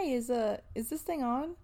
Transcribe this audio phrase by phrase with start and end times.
[0.00, 1.56] Hi, is uh is this thing on?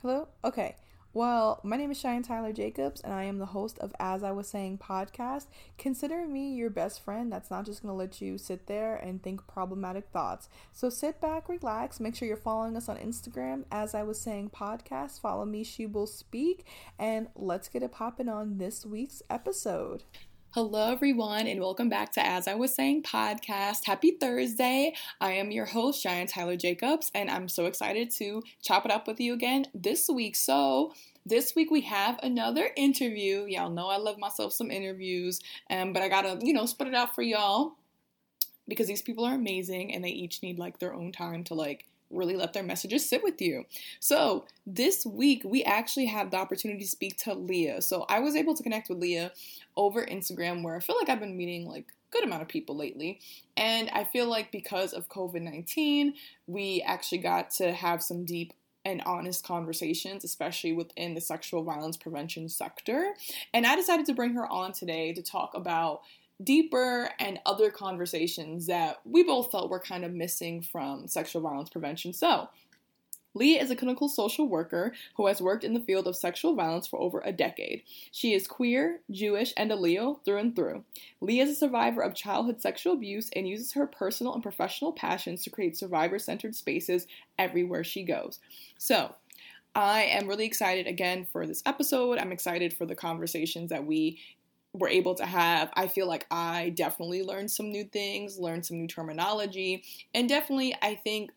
[0.00, 0.28] Hello?
[0.42, 0.76] Okay.
[1.12, 4.30] Well, my name is Cheyenne Tyler Jacobs, and I am the host of As I
[4.32, 5.48] Was Saying podcast.
[5.76, 9.22] Consider me your best friend that's not just going to let you sit there and
[9.22, 10.48] think problematic thoughts.
[10.72, 14.52] So sit back, relax, make sure you're following us on Instagram, As I Was Saying
[14.56, 15.20] podcast.
[15.20, 16.66] Follow me, She Will Speak,
[16.98, 20.04] and let's get it popping on this week's episode.
[20.54, 23.86] Hello, everyone, and welcome back to As I Was Saying podcast.
[23.86, 24.94] Happy Thursday.
[25.20, 29.08] I am your host, Cheyenne Tyler Jacobs, and I'm so excited to chop it up
[29.08, 30.36] with you again this week.
[30.36, 30.94] So,
[31.26, 33.46] this week we have another interview.
[33.46, 35.40] Y'all know I love myself some interviews,
[35.70, 37.72] um, but I gotta, you know, split it out for y'all
[38.68, 41.84] because these people are amazing and they each need like their own time to like
[42.14, 43.64] really let their messages sit with you.
[44.00, 47.82] So, this week we actually have the opportunity to speak to Leah.
[47.82, 49.32] So, I was able to connect with Leah
[49.76, 53.20] over Instagram where I feel like I've been meeting like good amount of people lately.
[53.56, 56.12] And I feel like because of COVID-19,
[56.46, 58.52] we actually got to have some deep
[58.84, 63.14] and honest conversations, especially within the sexual violence prevention sector.
[63.52, 66.02] And I decided to bring her on today to talk about
[66.42, 71.70] deeper and other conversations that we both felt were kind of missing from sexual violence
[71.70, 72.12] prevention.
[72.12, 72.48] So,
[73.36, 76.86] Leah is a clinical social worker who has worked in the field of sexual violence
[76.86, 77.82] for over a decade.
[78.12, 80.84] She is queer, Jewish, and a Leo through and through.
[81.20, 85.42] Leah is a survivor of childhood sexual abuse and uses her personal and professional passions
[85.42, 88.38] to create survivor centered spaces everywhere she goes.
[88.78, 89.16] So,
[89.74, 92.18] I am really excited again for this episode.
[92.18, 94.20] I'm excited for the conversations that we
[94.74, 95.70] were able to have.
[95.74, 100.74] I feel like I definitely learned some new things, learned some new terminology, and definitely
[100.82, 101.30] I think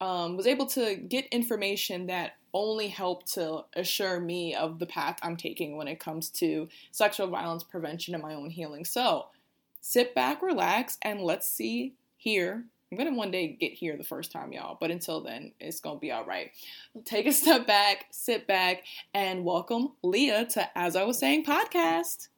[0.00, 5.18] um, was able to get information that only helped to assure me of the path
[5.22, 8.84] I'm taking when it comes to sexual violence prevention and my own healing.
[8.84, 9.26] So
[9.80, 12.64] sit back, relax, and let's see here.
[12.90, 15.98] I'm gonna one day get here the first time, y'all, but until then, it's gonna
[15.98, 16.52] be all right.
[17.04, 22.28] Take a step back, sit back, and welcome Leah to As I Was Saying podcast.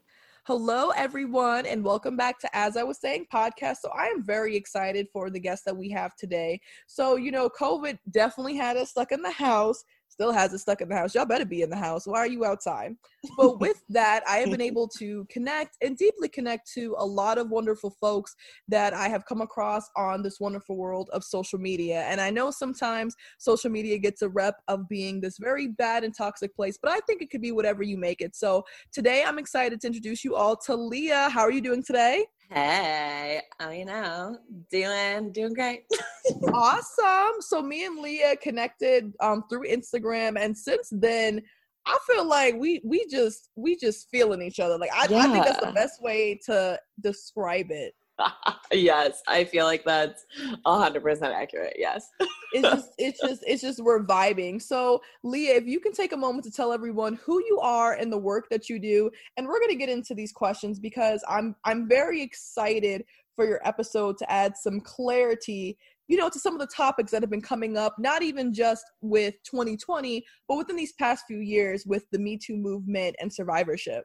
[0.46, 3.76] Hello, everyone, and welcome back to As I Was Saying podcast.
[3.82, 6.62] So, I am very excited for the guest that we have today.
[6.86, 9.84] So, you know, COVID definitely had us stuck in the house
[10.20, 11.14] still has it stuck in the house.
[11.14, 12.06] Y'all better be in the house.
[12.06, 12.94] Why are you outside?
[13.38, 17.38] But with that, I have been able to connect and deeply connect to a lot
[17.38, 18.36] of wonderful folks
[18.68, 22.02] that I have come across on this wonderful world of social media.
[22.02, 26.14] And I know sometimes social media gets a rep of being this very bad and
[26.14, 28.36] toxic place, but I think it could be whatever you make it.
[28.36, 31.30] So today I'm excited to introduce you all to Leah.
[31.30, 32.26] How are you doing today?
[32.52, 34.36] Hey, oh, you know,
[34.72, 35.84] doing doing great.
[36.52, 37.40] awesome.
[37.40, 41.40] So me and Leah connected um through Instagram, and since then,
[41.86, 44.76] I feel like we we just we just feeling each other.
[44.78, 45.18] Like I, yeah.
[45.18, 47.94] I think that's the best way to describe it.
[48.72, 50.24] yes, I feel like that's
[50.64, 51.74] hundred percent accurate.
[51.78, 52.08] Yes.
[52.52, 54.60] it's just it's just it's just we're vibing.
[54.60, 58.12] So Leah, if you can take a moment to tell everyone who you are and
[58.12, 61.88] the work that you do, and we're gonna get into these questions because I'm I'm
[61.88, 63.04] very excited
[63.36, 65.78] for your episode to add some clarity
[66.10, 68.84] you know, to some of the topics that have been coming up, not even just
[69.00, 74.02] with 2020, but within these past few years with the Me Too movement and survivorship.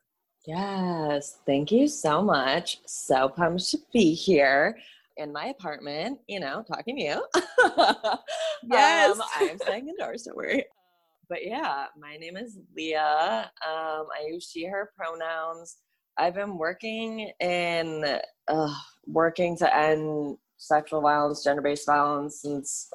[0.47, 2.79] Yes, thank you so much.
[2.85, 4.77] So pumped to be here
[5.17, 7.25] in my apartment, you know, talking to you.
[8.63, 9.17] yes.
[9.17, 10.65] Um, I'm saying indoors, don't worry.
[11.29, 13.51] But yeah, my name is Leah.
[13.65, 15.77] Um, I use she, her pronouns.
[16.17, 18.73] I've been working in uh,
[19.07, 22.89] working to end sexual violence, gender based violence since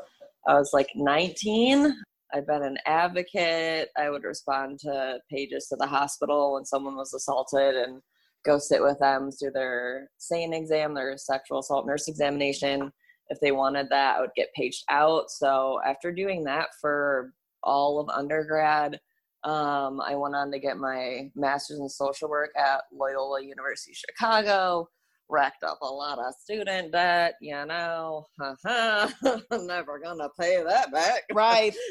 [0.47, 1.95] I was like 19.
[2.33, 3.89] I've been an advocate.
[3.97, 8.01] I would respond to pages to the hospital when someone was assaulted and
[8.45, 12.93] go sit with them through their SANE exam, their sexual assault nurse examination.
[13.29, 15.31] If they wanted that, I would get paged out.
[15.31, 17.33] So after doing that for
[17.63, 19.01] all of undergrad,
[19.45, 24.89] um, I went on to get my master's in social work at Loyola University Chicago.
[25.31, 28.27] Racked up a lot of student debt, you know.
[28.67, 31.23] I'm never gonna pay that back.
[31.33, 31.75] Right.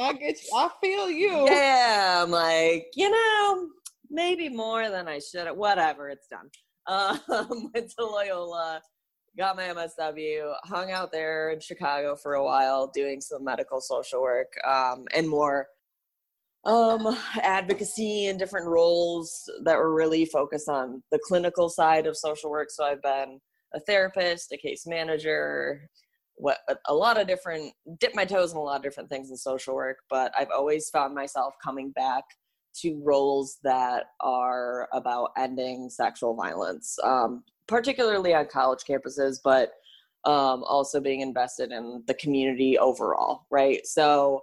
[0.00, 0.48] I get you.
[0.54, 1.46] I feel you.
[1.46, 3.68] Yeah, I'm like, you know,
[4.10, 5.56] maybe more than I should have.
[5.56, 6.48] Whatever, it's done.
[6.86, 7.20] Um,
[7.74, 8.80] went to Loyola,
[9.36, 14.22] got my MSW, hung out there in Chicago for a while doing some medical social
[14.22, 15.66] work um, and more
[16.68, 22.50] um, advocacy and different roles that were really focused on the clinical side of social
[22.50, 22.70] work.
[22.70, 23.40] So I've been
[23.74, 25.88] a therapist, a case manager,
[26.34, 29.36] what a lot of different dip my toes in a lot of different things in
[29.36, 32.22] social work, but I've always found myself coming back
[32.82, 39.72] to roles that are about ending sexual violence, um, particularly on college campuses, but
[40.24, 43.84] um, also being invested in the community overall, right?
[43.86, 44.42] So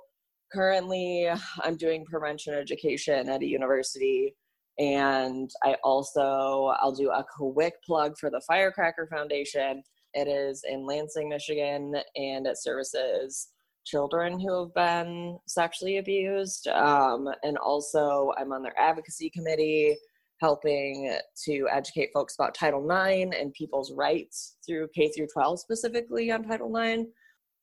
[0.52, 1.30] currently,
[1.62, 4.36] I'm doing prevention education at a university.
[4.78, 9.82] And I also I'll do a quick plug for the Firecracker Foundation.
[10.14, 13.50] It is in Lansing, Michigan, and it services
[13.86, 16.68] children who have been sexually abused.
[16.68, 19.96] Um, and also, I'm on their advocacy committee
[20.42, 26.32] helping to educate folks about Title IX and people's rights through K through 12 specifically
[26.32, 27.04] on Title IX.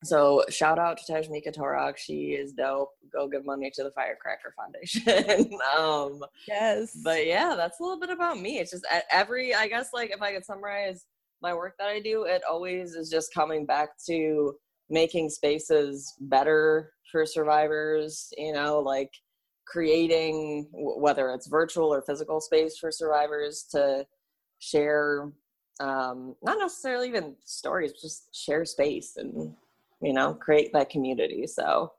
[0.03, 1.97] So shout out to Tashmica Torok.
[1.97, 2.89] She is dope.
[3.11, 5.59] Go give money to the Firecracker Foundation.
[5.77, 6.97] um, yes.
[7.03, 8.59] But yeah, that's a little bit about me.
[8.59, 11.05] It's just every, I guess, like if I could summarize
[11.41, 14.55] my work that I do, it always is just coming back to
[14.89, 19.11] making spaces better for survivors, you know, like
[19.65, 24.05] creating whether it's virtual or physical space for survivors to
[24.59, 25.31] share
[25.79, 29.53] um not necessarily even stories just share space and
[30.03, 31.47] you know create that community.
[31.47, 31.91] So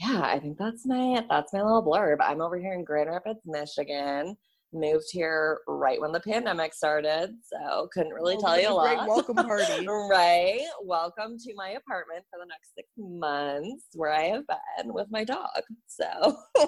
[0.00, 2.16] yeah i think that's my that's my little blurb.
[2.20, 4.36] I'm over here in grand rapids michigan
[4.72, 9.08] moved here right when the pandemic started, so couldn't really tell you a, lot.
[9.08, 10.66] welcome party, right?
[10.82, 15.24] Welcome to my apartment for the next six months, where I have been with my
[15.24, 15.48] dog.
[15.86, 16.04] So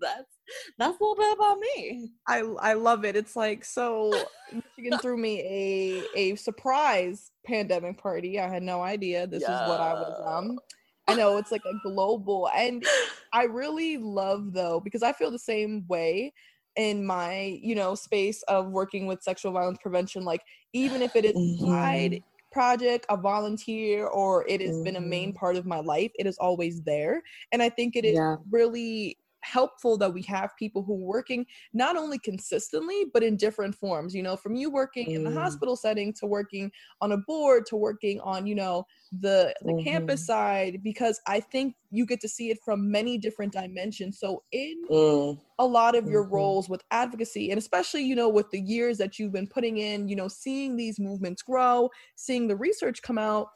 [0.00, 0.36] that's
[0.78, 2.10] that's a little bit about me.
[2.26, 3.16] I I love it.
[3.16, 4.12] It's like so.
[4.52, 8.40] Michigan threw me a a surprise pandemic party.
[8.40, 9.62] I had no idea this yeah.
[9.62, 10.58] is what I was um.
[11.06, 12.84] I know it's like a global, and
[13.32, 16.34] I really love though because I feel the same way
[16.78, 20.40] in my you know space of working with sexual violence prevention like
[20.72, 22.52] even if it is side mm-hmm.
[22.52, 24.84] project a volunteer or it has mm-hmm.
[24.84, 25.38] been a main mm-hmm.
[25.38, 27.20] part of my life it is always there
[27.52, 28.36] and i think it is yeah.
[28.50, 33.74] really helpful that we have people who are working not only consistently but in different
[33.74, 35.14] forms you know from you working mm.
[35.14, 35.34] in the mm.
[35.34, 36.70] hospital setting to working
[37.00, 38.84] on a board to working on you know
[39.20, 39.84] the the mm-hmm.
[39.84, 44.42] campus side because i think you get to see it from many different dimensions so
[44.52, 45.38] in mm.
[45.58, 46.34] a lot of your mm-hmm.
[46.34, 50.08] roles with advocacy and especially you know with the years that you've been putting in
[50.08, 53.48] you know seeing these movements grow seeing the research come out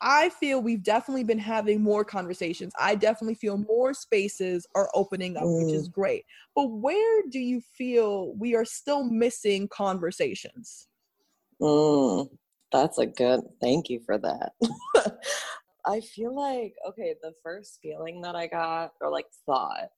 [0.00, 2.72] I feel we've definitely been having more conversations.
[2.78, 5.64] I definitely feel more spaces are opening up, mm.
[5.64, 5.92] which is mm.
[5.92, 6.24] great.
[6.54, 10.86] But where do you feel we are still missing conversations?
[11.60, 12.28] Mm,
[12.70, 14.52] that's a good thank you for that.
[15.86, 19.88] I feel like, okay, the first feeling that I got or like thought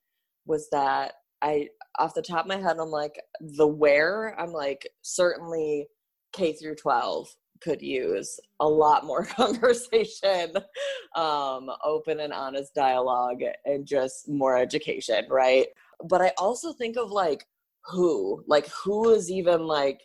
[0.46, 1.68] was that I,
[1.98, 5.88] off the top of my head, I'm like, the where, I'm like, certainly
[6.32, 7.28] K through 12
[7.60, 10.52] could use a lot more conversation,
[11.16, 15.66] um, open and honest dialogue, and just more education, right?
[16.08, 17.44] But I also think of like
[17.84, 20.00] who, like who is even like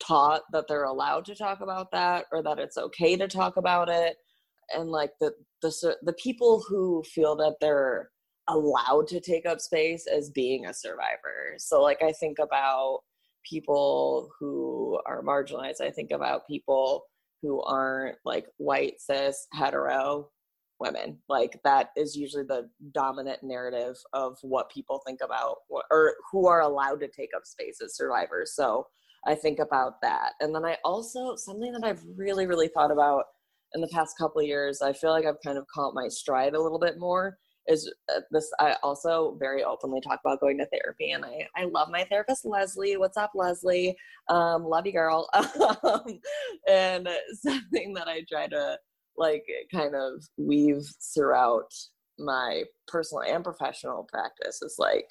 [0.00, 3.88] taught that they're allowed to talk about that or that it's okay to talk about
[3.88, 4.16] it,
[4.74, 8.10] and like the the the people who feel that they're
[8.48, 11.54] allowed to take up space as being a survivor.
[11.58, 13.00] So like I think about
[13.48, 15.80] people who are marginalized.
[15.80, 17.04] I think about people
[17.42, 20.28] who aren't like white, cis, hetero
[20.78, 21.18] women.
[21.28, 25.56] Like that is usually the dominant narrative of what people think about
[25.90, 28.54] or who are allowed to take up space as survivors.
[28.54, 28.86] So
[29.26, 30.32] I think about that.
[30.40, 33.24] And then I also, something that I've really, really thought about
[33.74, 36.60] in the past couple years, I feel like I've kind of caught my stride a
[36.60, 41.12] little bit more is uh, this i also very openly talk about going to therapy
[41.12, 42.96] and i i love my therapist leslie.
[42.96, 43.96] What's up leslie?
[44.28, 45.28] Um love you girl.
[45.84, 46.20] Um,
[46.68, 48.78] and something that i try to
[49.16, 50.82] like kind of weave
[51.14, 51.72] throughout
[52.18, 55.06] my personal and professional practice is like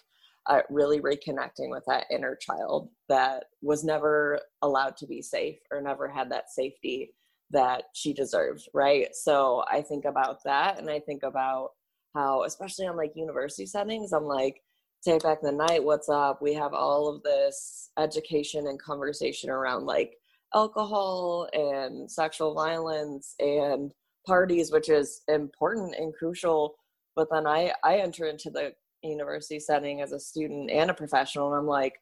[0.47, 5.81] uh, really reconnecting with that inner child that was never allowed to be safe or
[5.81, 7.13] never had that safety
[7.51, 9.09] that she deserved right?
[9.13, 11.71] So i think about that and i think about
[12.13, 14.61] how especially on like university settings i'm like
[15.03, 16.41] take back the night what's up?
[16.41, 20.15] We have all of this education and conversation around like
[20.53, 23.91] alcohol and sexual violence and
[24.27, 26.75] parties which is important and crucial.
[27.15, 31.47] But then i i enter into the university setting as a student and a professional
[31.47, 31.95] and i'm like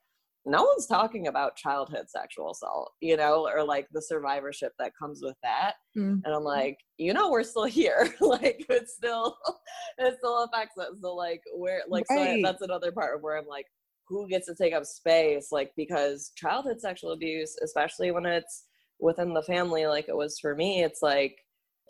[0.45, 5.21] no one's talking about childhood sexual assault, you know, or like the survivorship that comes
[5.21, 5.73] with that.
[5.97, 6.19] Mm-hmm.
[6.23, 8.13] And I'm like, you know, we're still here.
[8.21, 9.37] like it still
[9.97, 10.95] it still affects us.
[11.01, 12.41] So like where like right.
[12.41, 13.65] so that's another part of where I'm like,
[14.07, 15.49] who gets to take up space?
[15.51, 18.65] Like because childhood sexual abuse, especially when it's
[18.99, 21.35] within the family, like it was for me, it's like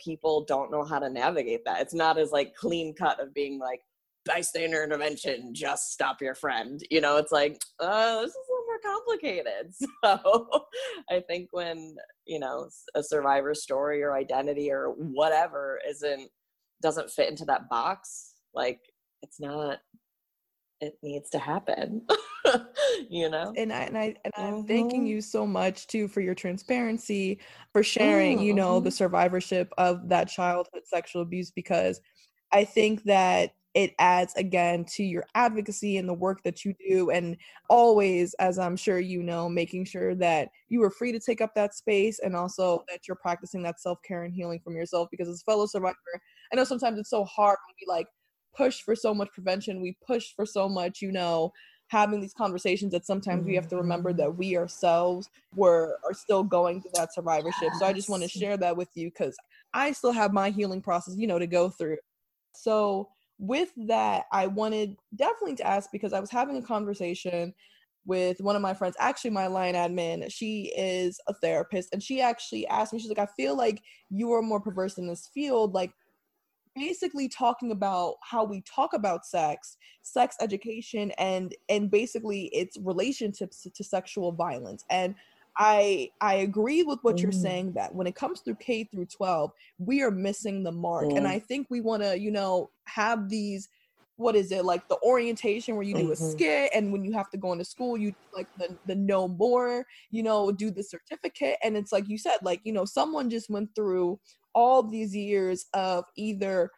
[0.04, 1.82] people don't know how to navigate that.
[1.82, 3.82] It's not as like clean cut of being like,
[4.30, 6.82] bystander intervention, just stop your friend.
[6.92, 9.74] You know, it's like, oh, this is a little more complicated.
[10.06, 10.66] So
[11.10, 11.96] I think when,
[12.26, 16.30] you know, a survivor story or identity or whatever isn't
[16.82, 18.80] doesn't fit into that box, like
[19.22, 19.80] it's not
[20.80, 22.08] it needs to happen.
[23.10, 23.54] you know?
[23.58, 24.68] And I and I and I'm mm-hmm.
[24.68, 27.40] thanking you so much too for your transparency,
[27.74, 28.48] for sharing, mm-hmm.
[28.48, 28.96] you know, the mm-hmm.
[28.96, 32.00] survivorship of that childhood sexual abuse because
[32.52, 37.10] I think that it adds again to your advocacy and the work that you do
[37.12, 37.38] and
[37.70, 41.54] always as i'm sure you know making sure that you are free to take up
[41.56, 45.42] that space and also that you're practicing that self-care and healing from yourself because as
[45.42, 45.96] a fellow survivor
[46.52, 48.08] i know sometimes it's so hard when we like
[48.56, 51.52] push for so much prevention we push for so much you know
[51.90, 54.20] having these conversations that sometimes we have to remember mm-hmm.
[54.20, 57.70] that we ourselves were are still going through that survivorship.
[57.80, 59.36] So i just want to share that with you because
[59.74, 61.98] i still have my healing process you know to go through.
[62.54, 67.54] So with that, I wanted definitely to ask because I was having a conversation
[68.06, 70.32] with one of my friends, actually my line admin.
[70.32, 74.32] She is a therapist, and she actually asked me, she's like, I feel like you
[74.34, 75.74] are more perverse in this field.
[75.74, 75.92] Like,
[76.76, 83.64] basically talking about how we talk about sex sex education and and basically its relationships
[83.64, 85.16] to, to sexual violence and
[85.58, 87.24] I I agree with what mm.
[87.24, 91.06] you're saying that when it comes through K through 12, we are missing the mark.
[91.06, 91.18] Mm.
[91.18, 93.68] And I think we want to, you know, have these
[94.20, 96.12] what is it like the orientation where you do mm-hmm.
[96.12, 99.30] a skit and when you have to go into school you like the the no
[99.30, 103.30] more you know do the certificate and it's like you said like you know someone
[103.30, 104.20] just went through
[104.54, 106.70] all these years of either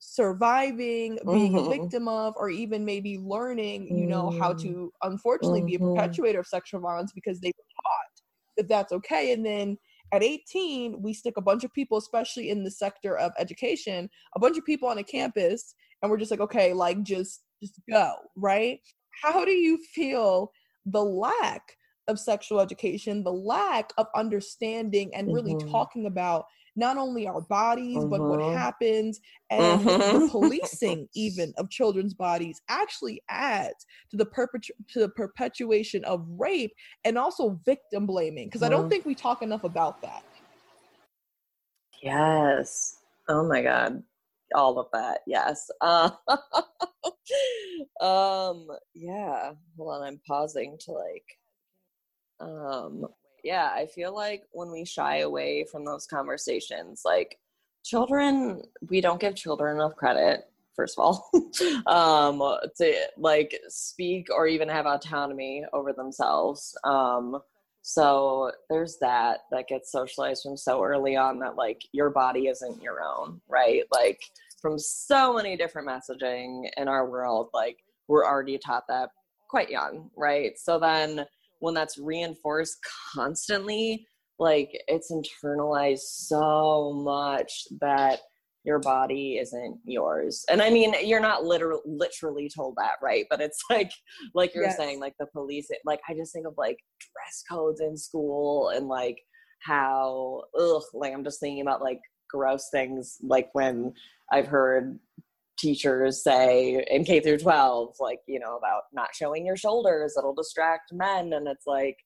[0.00, 1.70] surviving being mm-hmm.
[1.70, 4.60] a victim of or even maybe learning you know how mm.
[4.60, 5.66] to unfortunately mm-hmm.
[5.66, 5.94] be a mm-hmm.
[5.94, 8.09] perpetuator of sexual violence because they were taught
[8.60, 9.32] that that's okay.
[9.32, 9.78] And then
[10.12, 14.40] at 18, we stick a bunch of people, especially in the sector of education, a
[14.40, 18.14] bunch of people on a campus, and we're just like, okay, like just just go,
[18.36, 18.80] right?
[19.22, 20.50] How do you feel
[20.86, 21.62] the lack
[22.08, 25.70] of sexual education, the lack of understanding and really mm-hmm.
[25.70, 26.46] talking about
[26.80, 28.08] not only our bodies mm-hmm.
[28.08, 28.56] but what mm-hmm.
[28.56, 29.20] happens
[29.50, 30.18] and mm-hmm.
[30.18, 36.26] the policing even of children's bodies actually adds to the perpetu- to the perpetuation of
[36.26, 36.72] rape
[37.04, 38.72] and also victim blaming because mm-hmm.
[38.72, 40.24] i don't think we talk enough about that
[42.02, 42.96] yes
[43.28, 44.02] oh my god
[44.54, 46.10] all of that yes uh,
[48.00, 51.38] um yeah hold on i'm pausing to like
[52.40, 53.04] um
[53.44, 57.38] yeah, I feel like when we shy away from those conversations, like
[57.84, 61.30] children, we don't give children enough credit, first of all,
[61.86, 62.38] um,
[62.76, 66.76] to like speak or even have autonomy over themselves.
[66.84, 67.40] Um,
[67.82, 72.82] so there's that that gets socialized from so early on that like your body isn't
[72.82, 73.84] your own, right?
[73.92, 74.20] Like
[74.60, 77.78] from so many different messaging in our world, like
[78.08, 79.10] we're already taught that
[79.48, 80.58] quite young, right?
[80.58, 81.26] So then
[81.60, 82.78] when that's reinforced
[83.14, 84.06] constantly
[84.38, 88.20] like it's internalized so much that
[88.64, 93.40] your body isn't yours and i mean you're not literally literally told that right but
[93.40, 93.90] it's like
[94.34, 94.76] like you're yes.
[94.76, 98.88] saying like the police like i just think of like dress codes in school and
[98.88, 99.18] like
[99.62, 103.92] how ugh like i'm just thinking about like gross things like when
[104.32, 104.98] i've heard
[105.60, 110.34] teachers say in K through 12, like, you know, about not showing your shoulders, it'll
[110.34, 111.32] distract men.
[111.32, 111.96] And it's like,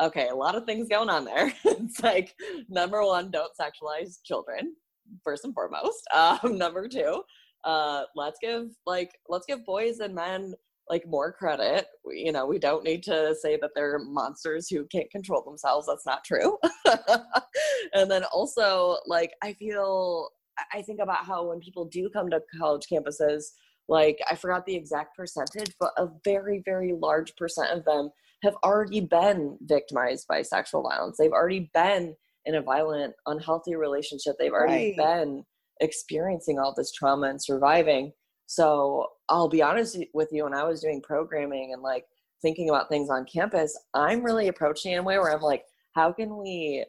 [0.00, 1.52] okay, a lot of things going on there.
[1.64, 2.34] it's like,
[2.68, 4.74] number one, don't sexualize children,
[5.22, 6.02] first and foremost.
[6.14, 7.22] Um, number two,
[7.64, 10.54] uh, let's give like let's give boys and men
[10.88, 11.86] like more credit.
[12.04, 15.86] We, you know, we don't need to say that they're monsters who can't control themselves.
[15.86, 16.58] That's not true.
[17.94, 20.28] and then also, like, I feel
[20.72, 23.44] I think about how when people do come to college campuses,
[23.88, 28.10] like I forgot the exact percentage, but a very, very large percent of them
[28.42, 31.16] have already been victimized by sexual violence.
[31.18, 34.36] They've already been in a violent, unhealthy relationship.
[34.38, 35.20] They've already right.
[35.20, 35.44] been
[35.80, 38.12] experiencing all this trauma and surviving.
[38.46, 42.04] So I'll be honest with you, when I was doing programming and like
[42.42, 46.12] thinking about things on campus, I'm really approaching in a way where I'm like, how
[46.12, 46.84] can we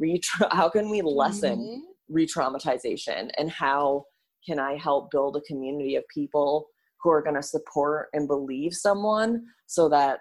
[0.00, 4.04] retra- how can we lessen mm-hmm re-traumatization and how
[4.46, 6.66] can i help build a community of people
[7.02, 10.20] who are going to support and believe someone so that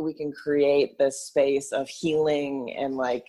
[0.00, 3.24] we can create this space of healing and like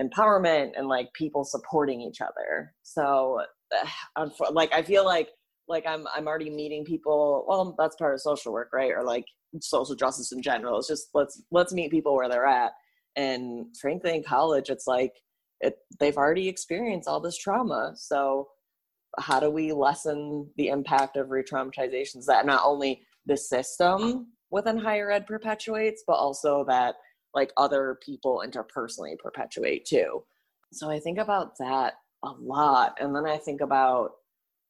[0.00, 2.74] empowerment and like people supporting each other.
[2.82, 3.42] So
[4.52, 5.28] like i feel like
[5.68, 8.90] like i'm i'm already meeting people well that's part of social work right?
[8.90, 9.24] Or like
[9.60, 10.78] social justice in general.
[10.78, 12.72] It's just let's let's meet people where they're at.
[13.16, 15.12] And frankly in college it's like
[15.60, 17.92] it, they've already experienced all this trauma.
[17.94, 18.48] So
[19.18, 25.10] how do we lessen the impact of re-traumatizations that not only the system within higher
[25.10, 26.96] ed perpetuates, but also that
[27.34, 30.22] like other people interpersonally perpetuate too.
[30.72, 32.96] So I think about that a lot.
[33.00, 34.12] And then I think about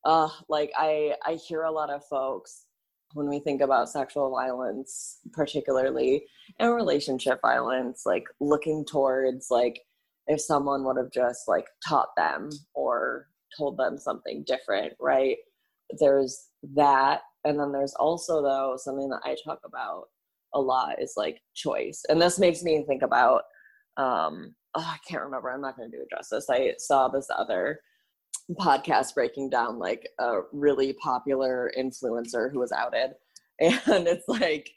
[0.04, 2.64] uh like I I hear a lot of folks
[3.12, 6.25] when we think about sexual violence particularly
[6.59, 9.82] and relationship violence like looking towards like
[10.30, 13.26] if someone would have just like taught them or
[13.58, 15.37] told them something different right?
[15.99, 20.04] There's that and then there's also though something that i talk about
[20.54, 23.42] a lot is like choice and this makes me think about
[23.96, 27.28] um oh, i can't remember i'm not going to do it justice i saw this
[27.37, 27.80] other
[28.52, 33.12] podcast breaking down like a really popular influencer who was outed
[33.60, 34.70] and it's like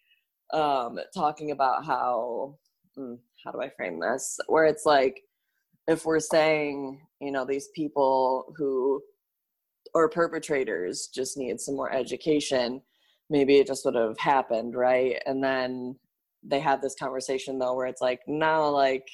[0.54, 2.56] um talking about how
[2.96, 4.40] hmm, how do i frame this?
[4.48, 5.22] Where it's like
[5.88, 9.02] if we're saying you know these people who
[9.94, 12.82] or perpetrators just need some more education
[13.30, 15.22] maybe it just would have happened right?
[15.26, 15.98] And then
[16.44, 19.08] they had this conversation though where it's like no like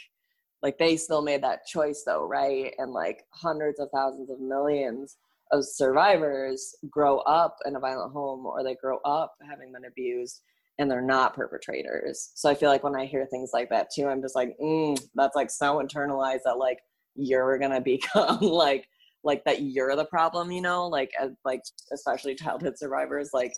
[0.61, 2.73] like they still made that choice though right?
[2.77, 5.17] And like hundreds of thousands of millions
[5.51, 10.41] of survivors grow up in a violent home or they grow up having been abused
[10.79, 12.31] and they're not perpetrators.
[12.33, 14.99] So i feel like when i hear things like that too i'm just like mm,
[15.13, 16.79] that's like so internalized that like
[17.15, 18.87] you're gonna become like
[19.23, 20.87] like that you're the problem you know?
[20.87, 23.53] Like as, like especially childhood survivors like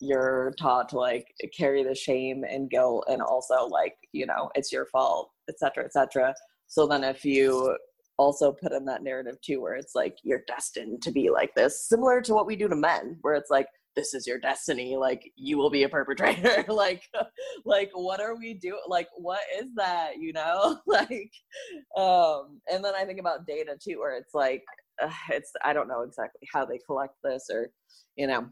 [0.00, 4.72] you're taught to like carry the shame and guilt and also like you know it's
[4.72, 6.34] your fault etc etc
[6.66, 7.76] so then if you
[8.18, 11.88] also put in that narrative too where it's like you're destined to be like this
[11.88, 13.66] similar to what we do to men where it's like
[13.96, 17.02] this is your destiny like you will be a perpetrator like
[17.64, 21.30] like what are we doing like what is that you know like
[21.96, 24.64] um and then i think about data too where it's like
[25.02, 27.70] uh, it's i don't know exactly how they collect this or
[28.16, 28.48] you know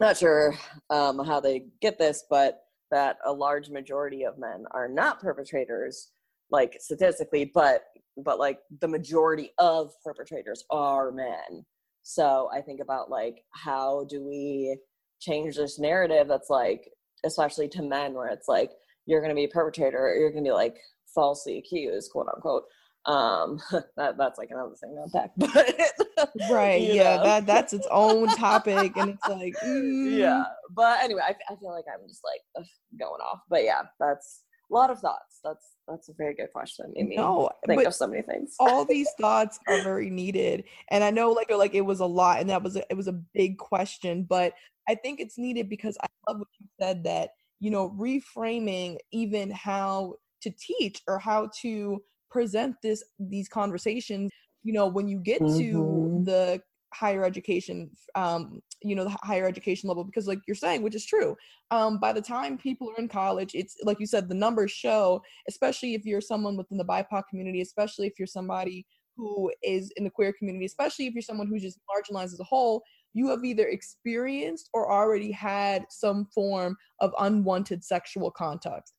[0.00, 0.54] not sure
[0.90, 2.60] um, how they get this, but
[2.90, 6.10] that a large majority of men are not perpetrators,
[6.50, 7.82] like statistically, but
[8.24, 11.64] but like the majority of perpetrators are men.
[12.10, 14.78] So I think about like how do we
[15.20, 16.88] change this narrative that's like,
[17.22, 18.70] especially to men, where it's like
[19.04, 20.78] you're going to be a perpetrator, or you're going to be like
[21.14, 22.64] falsely accused, quote unquote,
[23.04, 23.60] um
[23.96, 27.24] that that's like another thing to unpack but right yeah know.
[27.24, 30.18] that that's its own topic and it's like mm.
[30.18, 30.44] yeah
[30.74, 32.66] but anyway I, I feel like i'm just like ugh,
[32.98, 35.40] going off but yeah that's a lot of thoughts.
[35.42, 38.54] That's that's a very good question made me no, think of so many things.
[38.60, 40.64] all these thoughts are very needed.
[40.90, 43.08] And i know like like it was a lot and that was a, it was
[43.08, 44.52] a big question but
[44.88, 49.50] i think it's needed because i love what you said that you know reframing even
[49.50, 54.30] how to teach or how to present this these conversations
[54.62, 55.58] you know when you get mm-hmm.
[55.58, 56.60] to the
[56.94, 61.04] higher education um you know the higher education level because like you're saying which is
[61.04, 61.36] true
[61.70, 65.20] um by the time people are in college it's like you said the numbers show
[65.48, 70.04] especially if you're someone within the bipoc community especially if you're somebody who is in
[70.04, 73.44] the queer community especially if you're someone who's just marginalized as a whole you have
[73.44, 78.92] either experienced or already had some form of unwanted sexual contact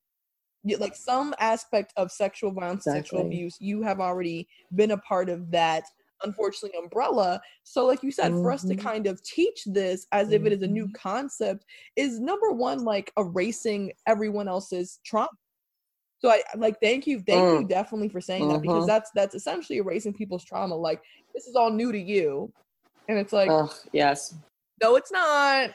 [0.78, 3.02] like some aspect of sexual violence exactly.
[3.02, 5.86] sexual abuse you have already been a part of that
[6.24, 8.44] unfortunately umbrella so like you said mm-hmm.
[8.44, 8.88] for us to mm-hmm.
[8.88, 10.36] kind of teach this as mm-hmm.
[10.36, 10.94] if it is a new mm-hmm.
[10.94, 15.30] concept is number one like erasing everyone else's trauma
[16.20, 17.62] so i like thank you thank mm.
[17.62, 18.54] you definitely for saying mm-hmm.
[18.54, 18.88] that because mm-hmm.
[18.88, 21.02] that's that's essentially erasing people's trauma like
[21.34, 22.52] this is all new to you
[23.08, 24.36] and it's like Ugh, yes
[24.82, 25.72] no it's not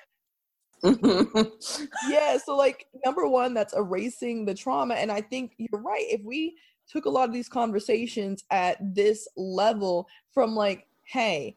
[2.10, 4.94] yeah, so like number one, that's erasing the trauma.
[4.94, 6.04] And I think you're right.
[6.08, 6.56] If we
[6.88, 11.56] took a lot of these conversations at this level from like, hey,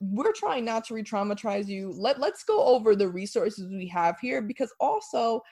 [0.00, 1.92] we're trying not to re-traumatize you.
[1.96, 5.42] Let let's go over the resources we have here because also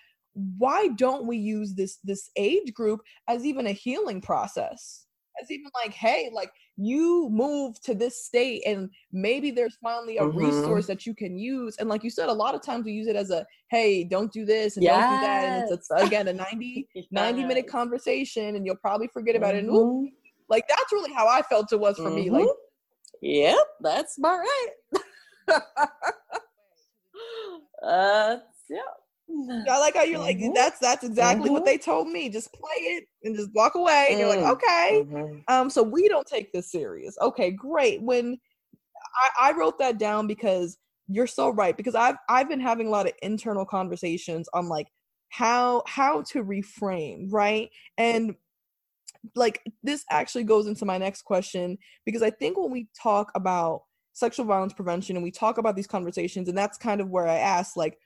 [0.58, 5.05] why don't we use this this age group as even a healing process?
[5.42, 10.22] As even like, hey, like you move to this state and maybe there's finally a
[10.22, 10.38] mm-hmm.
[10.38, 13.06] resource that you can use and like you said a lot of times we use
[13.06, 15.00] it as a hey don't do this and yes.
[15.00, 17.06] don't do that and it's, a, again a 90 yes.
[17.10, 19.68] 90 minute conversation and you'll probably forget about mm-hmm.
[19.68, 20.06] it and ooh, mm-hmm.
[20.48, 22.16] like that's really how i felt it was for mm-hmm.
[22.16, 22.52] me like mm-hmm.
[23.22, 24.68] yep that's about right
[27.82, 28.36] uh
[28.68, 28.80] yeah
[29.28, 30.54] I like how you're like, mm-hmm.
[30.54, 31.54] that's that's exactly mm-hmm.
[31.54, 32.28] what they told me.
[32.28, 34.08] Just play it and just walk away.
[34.10, 34.52] And you're like, mm.
[34.52, 35.04] okay.
[35.04, 35.38] Mm-hmm.
[35.48, 37.16] Um, so we don't take this serious.
[37.20, 38.02] Okay, great.
[38.02, 38.38] When
[39.38, 41.76] I, I wrote that down because you're so right.
[41.76, 44.86] Because I've I've been having a lot of internal conversations on like
[45.30, 47.68] how how to reframe, right?
[47.98, 48.36] And
[49.34, 53.82] like this actually goes into my next question because I think when we talk about
[54.16, 57.36] sexual violence prevention and we talk about these conversations, and that's kind of where I
[57.36, 57.98] ask, like,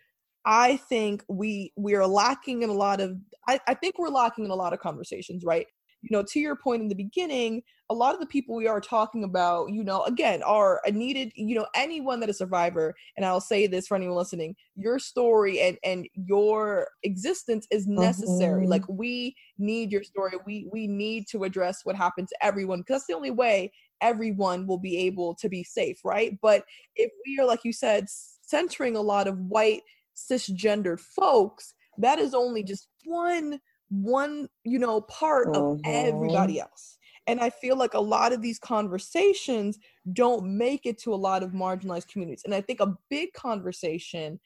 [0.44, 3.16] I think we we are lacking in a lot of
[3.48, 5.66] I, I think we're lacking in a lot of conversations, right?
[6.02, 8.80] You know, to your point in the beginning, a lot of the people we are
[8.80, 12.94] talking about, you know, again, are a needed, you know, anyone that is a survivor,
[13.18, 18.66] and I'll say this for anyone listening, your story and and your existence is necessary.
[18.66, 18.70] Mhm.
[18.70, 20.32] Like we need your story.
[20.46, 24.66] We we need to address what happened to everyone because that's the only way everyone
[24.66, 26.38] will be able to be safe, right?
[26.40, 26.64] But
[26.96, 29.82] if we are, like you said, centering a lot of white
[30.28, 35.80] cisgendered folks, that is only just one one you know part of Mhm.
[35.84, 36.98] everybody else.
[37.26, 39.78] And I feel like a lot of these conversations
[40.12, 42.42] don't make it to a lot of marginalized communities.
[42.44, 44.40] And I think a big conversation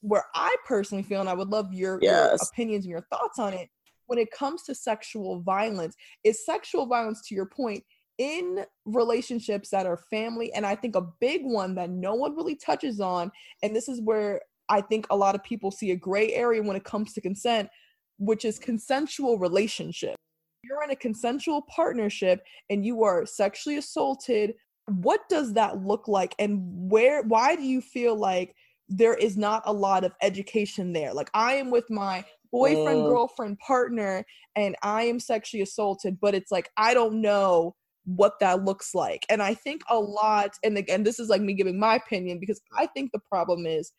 [0.00, 3.52] where I personally feel, and I would love your, your opinions and your thoughts on
[3.54, 3.70] it,
[4.06, 7.84] when it comes to sexual violence, is sexual violence, to your point,
[8.18, 10.52] in relationships that are family.
[10.52, 13.30] And I think a big one that no one really touches on,
[13.62, 16.76] and this is where I think a lot of people see a gray area when
[16.76, 17.68] it comes to consent,
[18.18, 20.16] which is consensual relationship.
[20.64, 24.54] You're in a consensual partnership and you are sexually assaulted.
[24.86, 26.34] What does that look like?
[26.38, 26.58] And
[26.90, 28.54] where why do you feel like
[28.88, 31.12] there is not a lot of education there?
[31.12, 33.08] Like I am with my boyfriend, Mm.
[33.08, 34.24] girlfriend, partner,
[34.56, 39.26] and I am sexually assaulted, but it's like I don't know what that looks like.
[39.28, 42.60] And I think a lot, and again, this is like me giving my opinion because
[42.76, 43.92] I think the problem is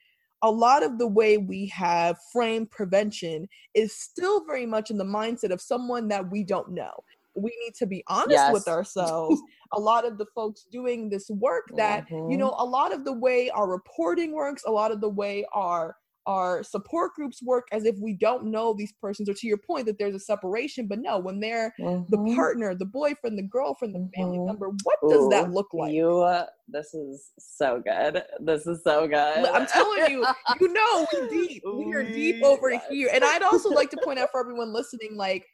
[0.43, 5.06] a lot of the way we have framed prevention is still very much in the
[5.06, 6.91] mindset of someone that we don't know.
[7.36, 9.41] We need to be honest with ourselves.
[9.73, 12.39] a lot of the folks doing this work that, you Mhm.
[12.39, 15.95] know, a lot of the way our reporting works, a lot of the way our
[16.25, 19.86] our support groups work as if we don't know these persons or to your point
[19.86, 21.73] that there's a separation but no when they're
[22.09, 22.36] the Mhm.
[22.36, 24.45] partner the boyfriend the girlfriend the family Mhm.
[24.45, 28.23] member what does that look like You, uh, this is so good.
[28.39, 29.45] This is so good.
[29.47, 30.25] I'm telling you,
[30.62, 31.63] you know we deep.
[31.65, 32.86] We are deep over yes.
[32.89, 33.09] here.
[33.13, 35.45] And I'd also like to point out for everyone listening, like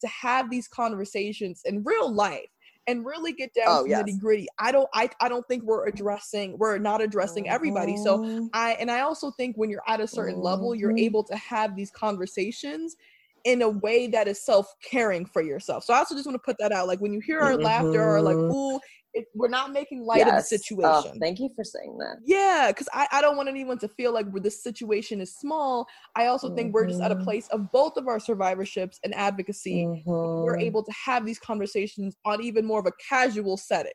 [0.00, 2.48] to have these conversations in real life
[2.86, 4.04] and really get down Oh, to yes.
[4.04, 4.48] nitty gritty.
[4.58, 7.96] I don't I I don't think we're addressing we're not addressing everybody.
[7.96, 8.50] So Mhm.
[8.52, 10.96] I and I also think when you're at a certain level, you're Mhm.
[10.96, 12.96] able to have these conversations
[13.44, 15.84] in a way that is self-caring for yourself.
[15.84, 16.88] So I also just want to put that out.
[16.88, 18.52] Like when you hear our laughter or like, Mhm.
[18.52, 18.80] ooh,
[19.16, 20.52] it, we're not making light of the Yes.
[20.82, 21.18] Oh, situation.
[21.20, 22.16] thank you for saying that.
[22.24, 25.86] Yeah, because I, I don't want anyone to feel like this situation is small.
[26.16, 27.24] I also think we're just at a Mhm.
[27.24, 29.90] place of both of our survivorships and advocacy.
[30.38, 30.60] We're Mhm.
[30.60, 33.92] able to have these conversations on even more of a casual setting.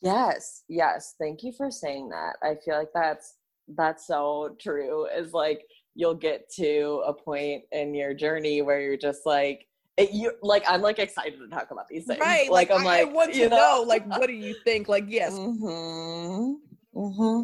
[0.00, 1.14] Yes, yes.
[1.18, 2.36] Thank you for saying that.
[2.42, 3.36] I feel like that's
[3.68, 5.06] that's so true.
[5.06, 10.12] Is like you'll get to a point in your journey where you're just like it,
[10.12, 12.20] you like I'm like excited to talk about these things.
[12.20, 12.50] Right.
[12.50, 14.88] Like, I'm I, I like want to you know, like, what do you think?
[14.88, 15.36] Like, yes.
[15.36, 16.52] hmm
[16.94, 17.42] hmm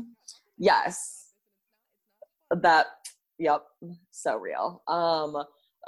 [0.57, 1.33] Yes.
[2.51, 2.87] That.
[3.39, 3.63] Yep.
[4.11, 4.83] So real.
[4.89, 5.37] Um.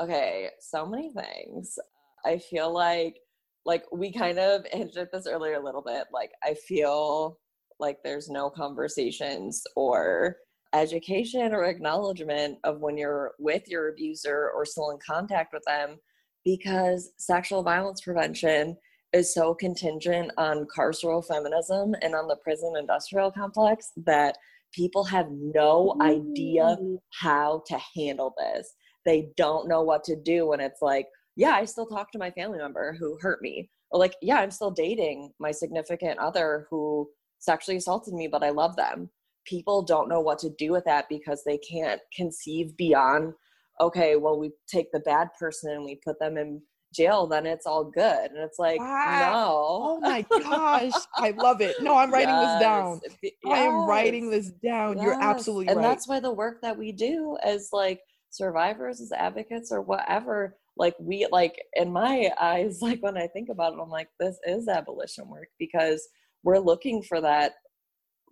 [0.00, 0.50] Okay.
[0.60, 1.78] So many things.
[2.24, 3.16] I feel like
[3.64, 6.04] like we kind of hinted at this earlier a little bit.
[6.12, 7.38] Like I feel
[7.78, 10.36] like there's no conversations or
[10.74, 15.96] education or acknowledgement of when you're with your abuser or still in contact with them
[16.44, 18.76] because sexual violence prevention
[19.12, 24.37] is so contingent on carceral feminism and on the prison industrial complex that
[24.72, 26.96] people have no idea mm.
[27.20, 28.74] how to handle this.
[29.05, 32.31] They don't know what to do when it's like, yeah, I still talk to my
[32.31, 33.70] family member who hurt me.
[33.90, 38.50] Or like, yeah, I'm still dating my significant other who sexually assaulted me, but I
[38.50, 39.11] love them.
[39.46, 43.33] People don't know what to do with that because they can't conceive beyond,
[43.80, 46.62] okay, well, we take the bad person and we put them in
[46.94, 48.30] jail, then it's all good.
[48.30, 49.68] And it's like, Wow.
[49.70, 50.08] Oh no.
[50.08, 50.92] my gosh.
[51.16, 51.76] I love it.
[51.80, 53.00] No, I'm writing this down.
[53.22, 55.00] Yes, I am writing this down.
[55.00, 55.82] You're absolutely and right.
[55.82, 60.94] that's why the work that we do as like survivors as advocates or whatever like
[61.00, 64.68] we like in my eyes like when i think about it i'm like this is
[64.68, 66.08] abolition work because
[66.42, 67.54] we're looking for that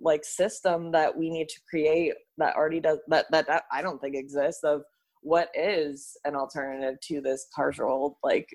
[0.01, 4.01] like system that we need to create that already does that that, that i don't
[4.01, 4.83] think exists of
[5.23, 8.49] what is an alternative to this carceral like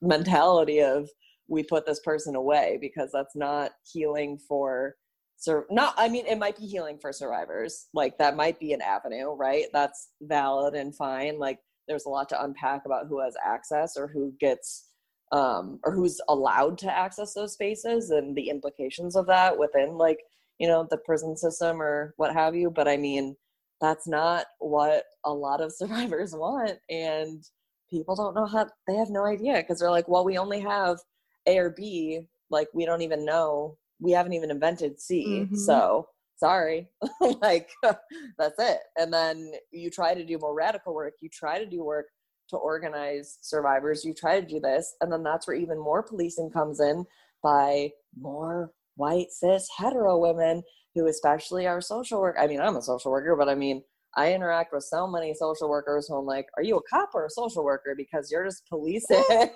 [0.00, 1.08] mentality of
[1.48, 4.96] we put this person away because that's not healing for
[5.36, 7.86] sur- not i mean it might be healing for survivors.
[7.94, 9.66] Like that might be an avenue right?
[9.72, 11.38] That's valid and fine.
[11.38, 14.90] Like there's a lot to unpack about who has access or who gets
[15.32, 20.18] um or who's allowed to access those spaces and the implications of that within like
[20.58, 22.70] you know the prison system or what have you.
[22.70, 23.36] But i mean
[23.80, 27.44] that's not what a lot of survivors want and
[27.90, 30.98] people don't know how they have no idea because they're like well we only have
[31.46, 35.56] a or b like we don't even know we haven't even invented c Mhm.
[35.56, 36.88] so sorry
[37.40, 37.70] like
[38.38, 41.82] that's it and then you try to do more radical work you try to do
[41.84, 42.06] work
[42.48, 46.50] to organize survivors you try to do this and then that's where even more policing
[46.50, 47.04] comes in
[47.42, 50.62] by more white cis hetero women
[50.96, 53.82] who especially are social work i mean i'm a social worker but i mean
[54.16, 57.26] i interact with so many social workers who i'm like are you a cop or
[57.26, 59.22] a social worker because you're just policing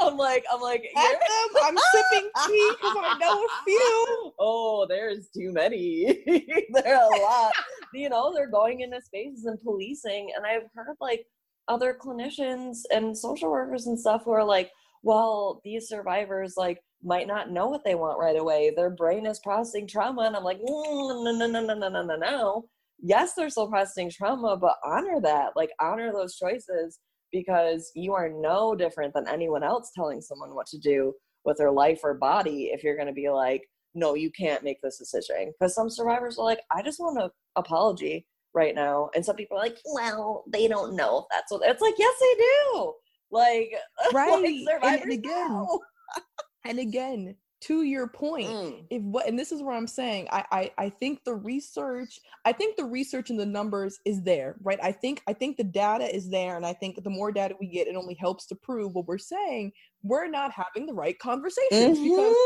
[0.00, 4.32] I'm like, I'm like, I'm sipping tea because I know a few.
[4.40, 6.22] Oh, there's too many.
[6.72, 7.52] there are a lot.
[7.92, 11.26] you know, they're going into spaces and policing, and I've heard like
[11.66, 14.70] other clinicians and social workers and stuff who are like,
[15.02, 18.72] well, these survivors like might not know what they want right away.
[18.74, 22.02] Their brain is processing trauma, and I'm like, no, no, no, no, no, no, no,
[22.02, 22.64] no, no.
[23.00, 25.50] Yes, they're still processing trauma, but honor that.
[25.54, 26.98] Like, honor those choices
[27.32, 31.12] because you are no different than anyone else telling someone what to do
[31.44, 33.62] with their life or body if you're going to be like
[33.94, 37.30] no you can't make this decision because some survivors are like i just want an
[37.56, 41.62] apology right now and some people are like well they don't know if that's what
[41.68, 42.92] it's like yes they do
[43.30, 43.70] like
[44.12, 45.66] right like and, and again
[46.68, 48.84] and again to your point mm.
[48.90, 52.52] if what and this is what i'm saying I, I i think the research i
[52.52, 56.14] think the research and the numbers is there right i think i think the data
[56.14, 58.94] is there and i think the more data we get it only helps to prove
[58.94, 59.72] what we're saying
[60.04, 62.04] we're not having the right conversations mm-hmm.
[62.04, 62.36] because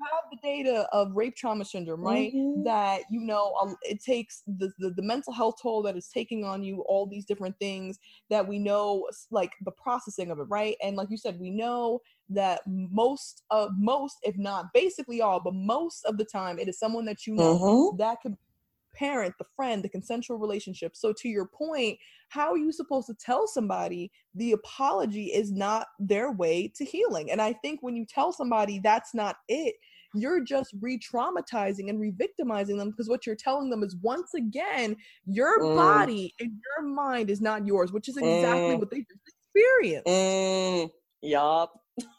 [0.00, 2.32] have the data of rape trauma syndrome, right?
[2.32, 2.64] Mm-hmm.
[2.64, 6.62] That you know it takes the, the, the mental health toll that is taking on
[6.62, 7.98] you, all these different things
[8.30, 10.76] that we know, like the processing of it, right?
[10.82, 15.54] And like you said, we know that most of most, if not basically all, but
[15.54, 17.96] most of the time, it is someone that you know mm-hmm.
[17.98, 18.36] that could
[18.94, 20.96] parent, the friend, the consensual relationship.
[20.96, 25.86] So, to your point, how are you supposed to tell somebody the apology is not
[25.98, 27.30] their way to healing?
[27.30, 29.74] And I think when you tell somebody that's not it,
[30.14, 34.34] you're just re traumatizing and re victimizing them because what you're telling them is once
[34.34, 35.76] again, your mm.
[35.76, 38.78] body and your mind is not yours, which is exactly mm.
[38.78, 40.06] what they just experienced.
[40.06, 40.90] Mm.
[41.22, 41.72] Yup.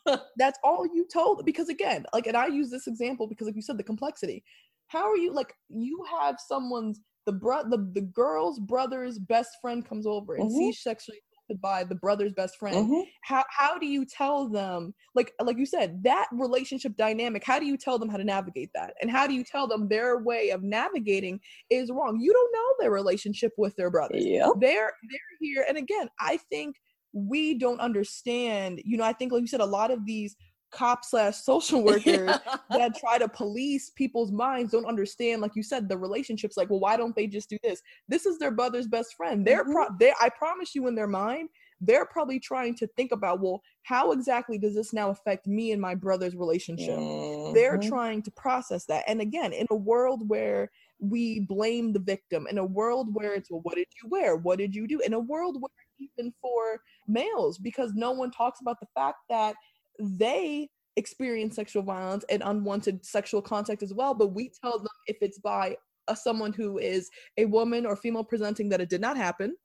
[0.37, 3.61] That's all you told because again, like, and I use this example because, like you
[3.61, 4.43] said, the complexity
[4.91, 9.87] how are you like you have someone's the bro the, the girl's brother's best friend
[9.87, 10.57] comes over and mm-hmm.
[10.57, 11.19] sees sexually
[11.61, 13.01] by the brother's best friend mm-hmm.
[13.23, 17.65] how how do you tell them like like you said that relationship dynamic how do
[17.65, 20.51] you tell them how to navigate that and how do you tell them their way
[20.51, 21.39] of navigating
[21.69, 24.47] is wrong you don't know their relationship with their brothers yep.
[24.61, 26.77] they're they're here and again i think
[27.13, 30.35] we don't understand you know i think like you said a lot of these
[30.71, 32.31] cops slash social workers
[32.69, 36.79] that try to police people's minds don't understand like you said the relationships like well
[36.79, 37.81] why don't they just do this?
[38.07, 39.45] This is their brother's best friend.
[39.45, 39.73] They're mm-hmm.
[39.73, 41.49] pro- they i promise you in their mind
[41.83, 45.81] they're probably trying to think about well how exactly does this now affect me and
[45.81, 46.97] my brother's relationship?
[46.97, 47.53] Mm-hmm.
[47.53, 49.03] they're trying to process that.
[49.07, 53.51] And again in a world where we blame the victim in a world where it's
[53.51, 54.37] well what did you wear?
[54.37, 54.99] What did you do?
[55.01, 55.69] In a world where
[55.99, 59.55] even for males because no one talks about the fact that
[59.99, 65.17] they experience sexual violence and unwanted sexual contact as well but we tell them if
[65.21, 65.75] it's by
[66.07, 69.55] a, someone who is a woman or female presenting that it did not happen.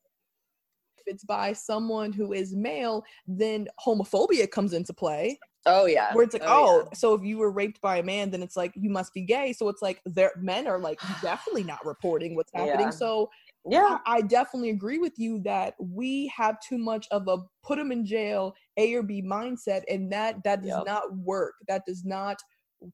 [0.99, 5.39] If it's by someone who is male then homophobia comes into play.
[5.67, 6.15] Oh yeah.
[6.15, 6.97] Where it's like oh, oh yeah.
[6.97, 9.53] so if you were raped by a man then it's like you must be gay.
[9.53, 12.87] So it's like their men are like definitely not reporting what's happening.
[12.87, 12.91] Yeah.
[12.91, 13.31] so
[13.69, 17.79] yeah I, I, definitely agree with you that we have too much of a put
[17.79, 20.87] them in jail a or b mindset and that that does yep.
[20.87, 22.39] not work that does not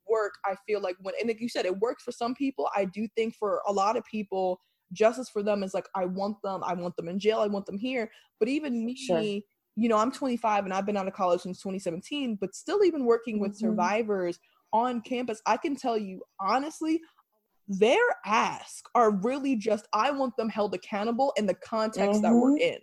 [0.08, 2.84] work i feel like when and like you said it works for some people i
[2.84, 4.60] do think for a lot of people
[4.92, 7.66] justice for them is like i want them i want them in jail i want
[7.66, 9.20] them here but even me sure.
[9.20, 13.04] you know i'm 25 and i've been out of college since 2017 but still even
[13.04, 13.66] working with mm-hmm.
[13.66, 14.38] survivors
[14.72, 17.00] on campus i can tell you honestly
[17.78, 22.22] their ask are really just I want them held accountable in the context mm-hmm.
[22.22, 22.74] that we're mm-hmm.
[22.74, 22.78] in.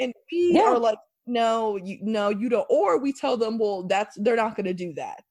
[0.00, 0.62] And we yeah.
[0.62, 2.66] are like, no, you no, you don't.
[2.70, 5.24] Or we tell them, well, that's they're not gonna do that.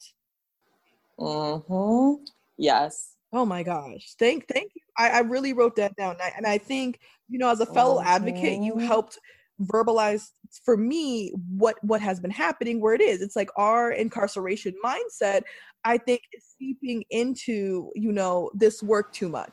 [1.19, 2.23] Mm-hmm.
[2.57, 3.15] Yes.
[3.33, 4.13] Oh my gosh.
[4.19, 4.81] Thank thank you.
[4.97, 6.13] I, I really wrote that down.
[6.13, 8.07] And I, and I think, you know, as a fellow mm-hmm.
[8.07, 8.87] advocate, you mm-hmm.
[8.87, 9.19] helped
[9.61, 10.29] verbalize
[10.63, 15.41] for me what what has been happening where it is it's like our incarceration mindset
[15.85, 19.51] i think is seeping into you know this work too much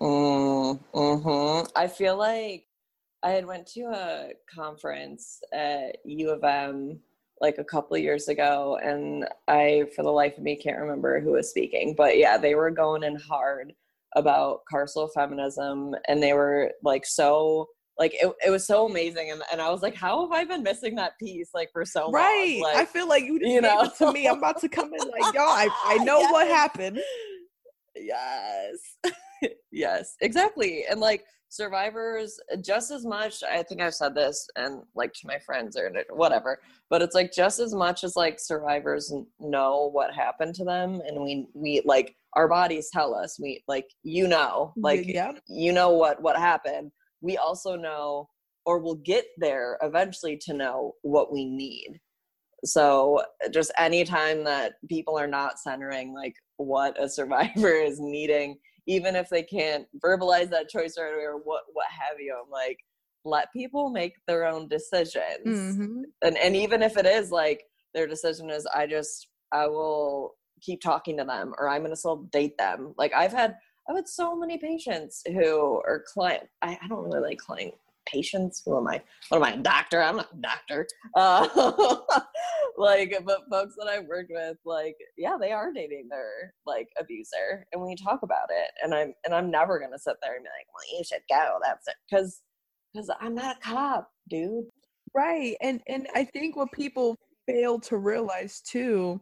[0.00, 1.66] mm, mm-hmm.
[1.76, 2.64] i feel like
[3.22, 6.98] i had went to a conference at u of m
[7.40, 11.32] like a couple years ago and i for the life of me can't remember who
[11.32, 13.72] was speaking but yeah they were going in hard
[14.16, 17.66] about carceral feminism and they were like so
[17.98, 20.62] like it, it was so amazing and, and i was like how have i been
[20.62, 22.58] missing that piece like for so right.
[22.60, 25.08] long like, i feel like you, you know to me i'm about to come in
[25.10, 26.32] like y'all i, I know yes.
[26.32, 27.00] what happened
[27.96, 28.96] Yes.
[29.72, 30.84] yes, exactly.
[30.90, 35.26] And like survivors, uh, just as much, I think I've said this and like to
[35.26, 40.14] my friends or whatever, but it's like just as much as like survivors know what
[40.14, 44.72] happened to them and we, we like our bodies tell us, we like, you know,
[44.76, 45.32] like, yeah.
[45.46, 46.90] you know what, what happened.
[47.24, 48.28] We also know
[48.66, 52.00] or will get there eventually to know what we need.
[52.64, 58.56] So just anytime that people are not centering like what a survivor is needing,
[58.86, 62.50] even if they can't verbalize that choice right away or what what have you, I'm
[62.50, 62.78] like,
[63.24, 65.46] let people make their own decisions.
[65.46, 66.02] Mm-hmm.
[66.22, 67.62] And and even if it is like
[67.94, 72.28] their decision is I just I will keep talking to them or I'm gonna still
[72.32, 72.94] date them.
[72.98, 73.56] Like I've had
[73.88, 77.74] I've had so many patients who are client I, I don't really like client
[78.06, 78.62] patients.
[78.64, 79.02] Who am I?
[79.28, 80.02] What am I, a doctor?
[80.02, 80.86] I'm not a doctor.
[81.14, 81.98] Uh,
[82.76, 87.66] like, but folks that I've worked with, like, yeah, they are dating their like abuser,
[87.72, 90.48] and we talk about it, and I'm and I'm never gonna sit there and be
[90.48, 91.58] like, well, you should go.
[91.62, 92.40] That's it, because
[92.92, 94.64] because I'm not a cop, dude.
[95.14, 97.16] Right, and and I think what people
[97.46, 99.20] fail to realize too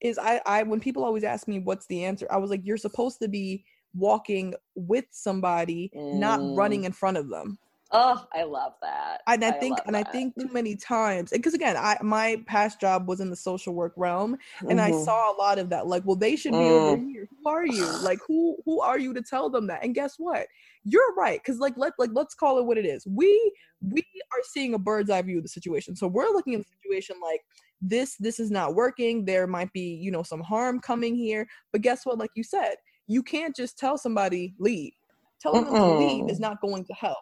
[0.00, 2.76] is I I when people always ask me what's the answer, I was like, you're
[2.76, 6.14] supposed to be walking with somebody, mm.
[6.14, 7.58] not running in front of them.
[7.96, 9.20] Oh, I love that.
[9.28, 10.08] And I, I think, and that.
[10.08, 13.72] I think too many times, because again, I my past job was in the social
[13.72, 14.36] work realm,
[14.68, 15.00] and mm-hmm.
[15.00, 15.86] I saw a lot of that.
[15.86, 16.92] Like, well, they should be mm.
[16.92, 17.28] over here.
[17.30, 17.84] Who are you?
[18.04, 19.84] Like, who who are you to tell them that?
[19.84, 20.48] And guess what?
[20.84, 23.06] You're right, because like let like let's call it what it is.
[23.06, 24.00] We we
[24.32, 25.94] are seeing a bird's eye view of the situation.
[25.94, 27.42] So we're looking at the situation like
[27.80, 29.24] this this is not working.
[29.24, 31.46] There might be you know some harm coming here.
[31.70, 32.18] But guess what?
[32.18, 32.74] Like you said,
[33.06, 34.92] you can't just tell somebody leave.
[35.40, 37.18] Telling them to leave is not going to help.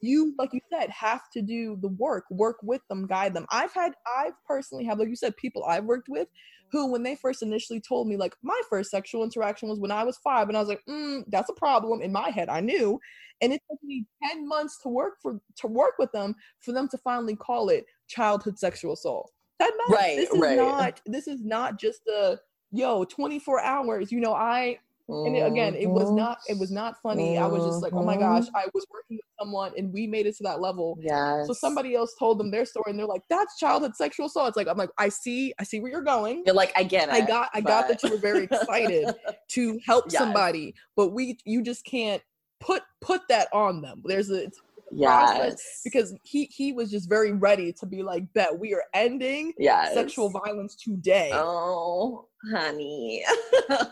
[0.00, 3.46] You like you said have to do the work work with them guide them.
[3.50, 6.28] I've had i've personally have like you said people i've worked with
[6.70, 10.04] who when they first initially told me like my first sexual interaction was when i
[10.04, 13.00] was five and i was like mm, that's a problem in my head i knew.
[13.40, 16.86] And it took me 10 months to work for to work with them for them
[16.88, 19.32] to finally call it childhood sexual assault.
[19.60, 19.92] 10 months.
[19.92, 20.56] Right this is right.
[20.56, 22.38] not this is not just a
[22.72, 24.76] yo 24 hours you know i
[25.08, 26.16] and it, again it was mm-hmm.
[26.16, 28.56] not it was not funny i was just like oh my gosh mm-hmm.
[28.56, 31.94] i was working with someone and we made it to that level yeah so somebody
[31.94, 34.78] else told them their story and they're like that's childhood sexual assault it's like i'm
[34.78, 37.50] like i see i see where you're going you're like i get it i got
[37.54, 37.68] i but...
[37.68, 39.06] got that you were very excited
[39.48, 40.18] to help yes.
[40.18, 42.22] somebody but we you just can't
[42.60, 44.46] put put that on them there's a
[44.94, 45.80] yes.
[45.84, 49.94] because he he was just very ready to be like bet we are ending yes.
[49.94, 53.24] sexual violence today oh honey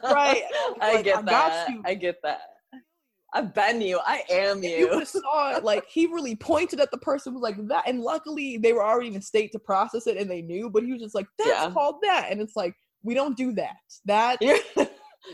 [0.05, 0.43] right
[0.81, 2.41] i like, get I that i get that
[3.35, 3.99] I've been you.
[4.05, 4.71] I am you.
[4.71, 5.65] You just saw it.
[5.73, 9.15] Like he really pointed at the person was like that, and luckily they were already
[9.15, 10.69] in state to process it, and they knew.
[10.69, 11.71] But he was just like, "That's yeah.
[11.71, 13.77] called that," and it's like we don't do that.
[14.05, 14.39] That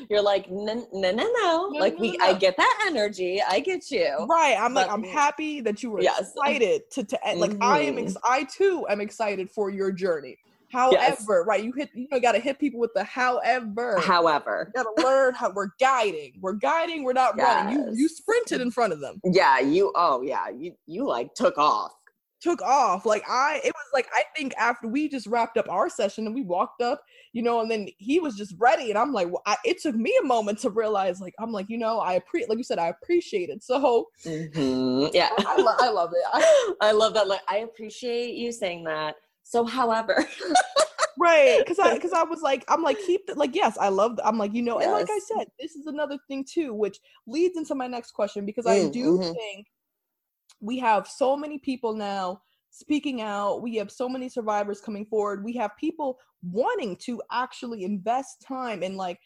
[0.08, 1.70] you're like no no no no.
[1.78, 3.40] Like we i get that energy.
[3.46, 4.26] I get you.
[4.28, 4.56] Right.
[4.58, 6.32] I'm like i'm happy that you were yes.
[6.32, 7.38] excited to to mm-hmm.
[7.38, 8.32] like i am ex- mm-hmm.
[8.32, 10.38] i too am excited for your journey.
[10.70, 11.26] However yes.
[11.46, 13.98] right you hit you know got to hit people with the however.
[14.00, 14.70] However.
[14.74, 16.34] Got to learn how we're guiding.
[16.40, 17.64] We're guiding we're not yes.
[17.64, 17.88] running.
[17.88, 19.20] You you sprinted in front of them.
[19.24, 20.48] Yeah you oh yeah.
[20.48, 21.92] You you like took off
[22.40, 23.06] took off.
[23.06, 26.34] Like I, it was like I think after we just wrapped up our session and
[26.34, 29.42] we walked up, you know, and then he was just ready, and I'm like, well,
[29.46, 32.48] I, it took me a moment to realize, like, I'm like, you know, I appreciate,
[32.48, 33.62] like you said, I appreciate it.
[33.62, 35.06] So mm-hmm.
[35.14, 36.24] yeah, I, lo- I, love it.
[36.32, 37.28] I, I love that.
[37.28, 39.16] Like, I appreciate you saying that.
[39.42, 40.26] So, however.
[41.20, 44.14] right because i because i was like i'm like keep the, like yes i love
[44.14, 44.84] the, i'm like you know yes.
[44.84, 48.46] and like i said this is another thing too which leads into my next question
[48.46, 49.32] because mm, i do mm-hmm.
[49.32, 49.66] think
[50.60, 53.62] we have so many people now speaking out.
[53.62, 55.44] We have so many survivors coming forward.
[55.44, 59.18] We have people wanting to actually invest time in like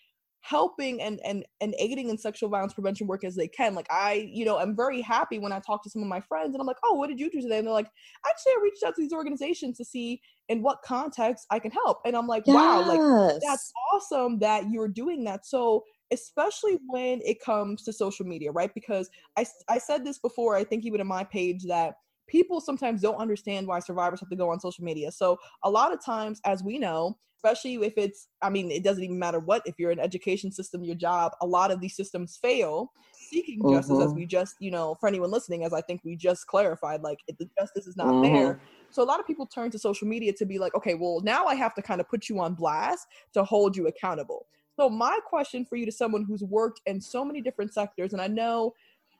[0.42, 4.28] helping and and and aiding in sexual violence prevention work as they can like i
[4.32, 6.66] you know i'm very happy when i talk to some of my friends and i'm
[6.66, 7.88] like oh what did you do today and they're like
[8.28, 12.00] actually i reached out to these organizations to see in what context i can help
[12.04, 12.56] and i'm like yes.
[12.56, 18.26] wow like that's awesome that you're doing that so especially when it comes to social
[18.26, 18.72] media, right?
[18.74, 21.94] Because I, I said this before, I think even in my page, that
[22.28, 25.10] people sometimes don't understand why survivors have to go on social media.
[25.10, 29.02] So a lot of times, as we know, especially if it's, I mean, it doesn't
[29.02, 32.38] even matter what, if you're an education system, your job, a lot of these systems
[32.40, 33.74] fail seeking mm-hmm.
[33.74, 34.16] justice, as mm-hmm.
[34.16, 37.48] we just, you know, for anyone listening, as I think we just clarified, like the
[37.58, 38.34] justice is not mm-hmm.
[38.34, 38.60] there.
[38.90, 41.46] So a lot of people turn to social media to be like, okay, well, now
[41.46, 44.46] I have to kind of put you on blast to hold you accountable.
[44.78, 48.22] So my question for you to someone who's worked in so many different sectors, and
[48.22, 48.72] I know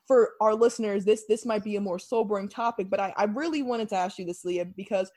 [0.07, 3.62] for our listeners, this this might be a more sobering topic, but I, I really
[3.62, 5.11] wanted to ask you this, Leah, because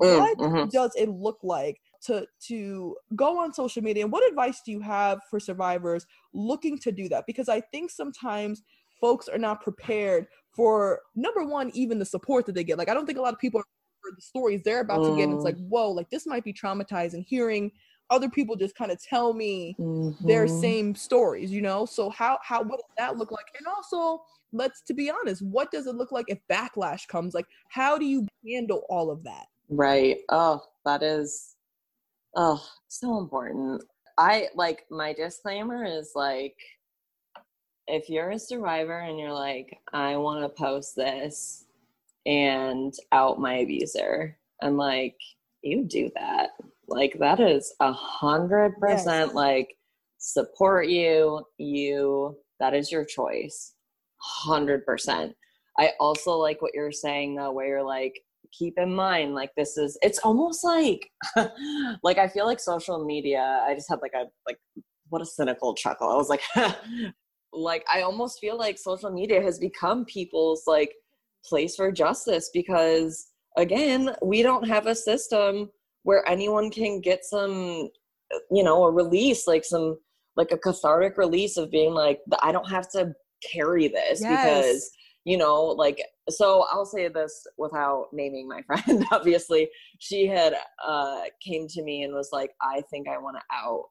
[0.00, 0.68] mm, what mm-hmm.
[0.68, 4.80] does it look like to to go on social media and what advice do you
[4.80, 8.62] have for survivors looking to do that because i think sometimes
[9.00, 12.94] folks are not prepared for number one even the support that they get like i
[12.94, 13.64] don't think a lot of people are
[14.16, 15.10] the stories they're about mm.
[15.10, 15.68] to get and it's like mm.
[15.68, 17.70] whoa like this might be traumatizing hearing
[18.12, 20.26] other people just kind of tell me mm-hmm.
[20.26, 21.86] their same stories you know?
[21.86, 23.46] So how how what does that look like?
[23.58, 27.34] And also let's to be honest what does it look like if backlash comes?
[27.34, 29.46] Like how do you handle all of that?
[29.68, 30.18] Right.
[30.28, 31.56] Oh that is
[32.36, 33.82] oh so important.
[34.18, 36.56] I like my disclaimer is like
[37.88, 41.64] if you're a survivor and you're like i want to post this
[42.26, 45.16] and out my abuser and like
[45.62, 46.50] you do that
[46.92, 49.68] like that is a hundred percent like
[50.18, 53.74] support you you that is your choice.
[54.20, 55.34] Hundred percent.
[55.78, 58.14] I also like what you're saying though where you're like
[58.56, 61.08] keep in mind like this is it's almost like
[62.02, 64.58] like i feel like social media i just had like a like
[65.08, 66.08] what a cynical chuckle.
[66.08, 66.42] I was like
[67.52, 70.92] like i almost feel like social media has become people's like
[71.44, 75.70] place for justice because again we don't have a system
[76.04, 77.88] where anyone can get some
[78.50, 79.96] you know a release like some
[80.36, 83.12] like a cathartic release of being like i don't have to
[83.52, 84.44] carry this yes.
[84.44, 84.90] because
[85.24, 89.68] you know like so i'll say this without naming my friend obviously.
[89.98, 93.84] She had uh came to me and was like i think i want to out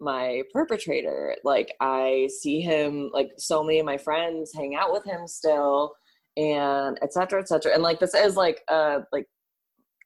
[0.00, 1.36] my perpetrator.
[1.44, 5.94] Like i see him like so many of my friends hang out with him still
[6.36, 9.26] and etc etc and like this is like uh like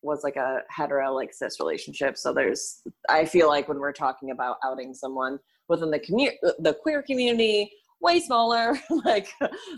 [0.07, 2.17] was like a hetero like cis relationship.
[2.17, 5.39] So there's i feel like when we're talking about outing someone
[5.69, 9.29] within the community the queer community way smaller like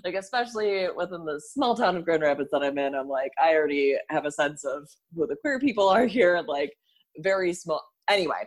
[0.05, 3.55] like especially within the small town of grand rapids that i'm in i'm like i
[3.55, 6.73] already have a sense of who the queer people are here like
[7.19, 8.45] very small anyway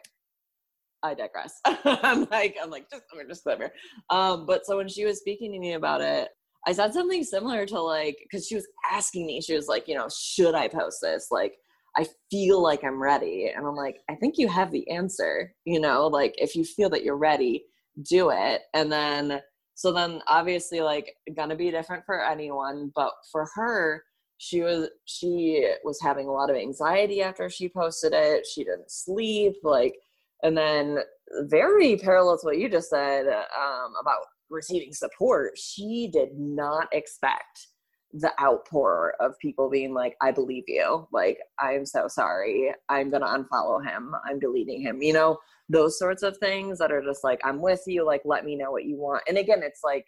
[1.03, 1.59] i digress.
[1.65, 3.71] I'm like i'm like just i'm just clever.
[4.09, 6.29] Um but so when she was speaking to me about it
[6.67, 9.95] I said something similar to like, because she was asking me, she was like, you
[9.95, 11.29] know, should I post this?
[11.31, 11.55] Like,
[11.97, 13.51] I feel like I'm ready.
[13.55, 16.89] And I'm like, I think you have the answer, you know, like if you feel
[16.91, 17.65] that you're ready,
[18.09, 18.61] do it.
[18.73, 19.41] And then,
[19.75, 24.03] so then obviously, like, gonna be different for anyone, but for her,
[24.37, 28.89] she was she was having a lot of anxiety after she posted it she didn't
[28.89, 29.93] sleep like
[30.41, 30.97] and then
[31.43, 34.21] very parallel to what you just said um, about
[34.51, 37.67] receiving support, she did not expect
[38.13, 41.07] the outpour of people being like, I believe you.
[41.11, 42.71] Like, I'm so sorry.
[42.89, 44.13] I'm going to unfollow him.
[44.27, 45.01] I'm deleting him.
[45.01, 45.37] You know,
[45.69, 48.05] those sorts of things that are just like, I'm with you.
[48.05, 49.23] Like, let me know what you want.
[49.27, 50.05] And again, it's like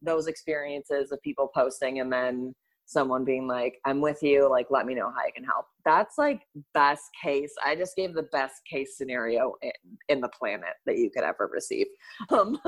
[0.00, 2.54] those experiences of people posting and then
[2.86, 5.66] someone being like, I'm with you, like, let me know how I can help.
[5.84, 6.42] That's like
[6.74, 7.52] best case.
[7.64, 9.72] I just gave the best case scenario in,
[10.08, 11.86] in the planet that you could ever receive.
[12.30, 12.58] Um,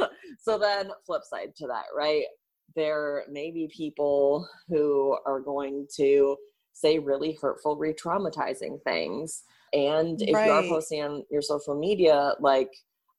[0.40, 2.24] so then, flip side to that, right?
[2.76, 6.36] There may be people who are going to
[6.72, 9.42] say really hurtful, re traumatizing things.
[9.72, 10.46] And if right.
[10.46, 12.70] you are posting on your social media, like,